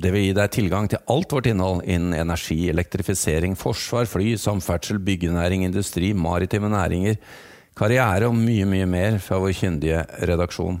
Det 0.00 0.08
vil 0.12 0.26
gi 0.26 0.32
deg 0.36 0.52
tilgang 0.52 0.88
til 0.92 1.02
alt 1.12 1.32
vårt 1.32 1.48
innhold 1.48 1.82
innen 1.84 2.16
energi, 2.16 2.66
elektrifisering, 2.72 3.54
forsvar, 3.56 4.08
fly, 4.08 4.34
samferdsel, 4.40 5.00
byggenæring, 5.04 5.66
industri, 5.68 6.14
maritime 6.16 6.68
næringer, 6.72 7.20
karriere 7.76 8.28
og 8.28 8.36
mye, 8.36 8.64
mye 8.68 8.88
mer 8.88 9.20
fra 9.24 9.40
vår 9.40 9.52
kyndige 9.56 10.02
redaksjon. 10.28 10.80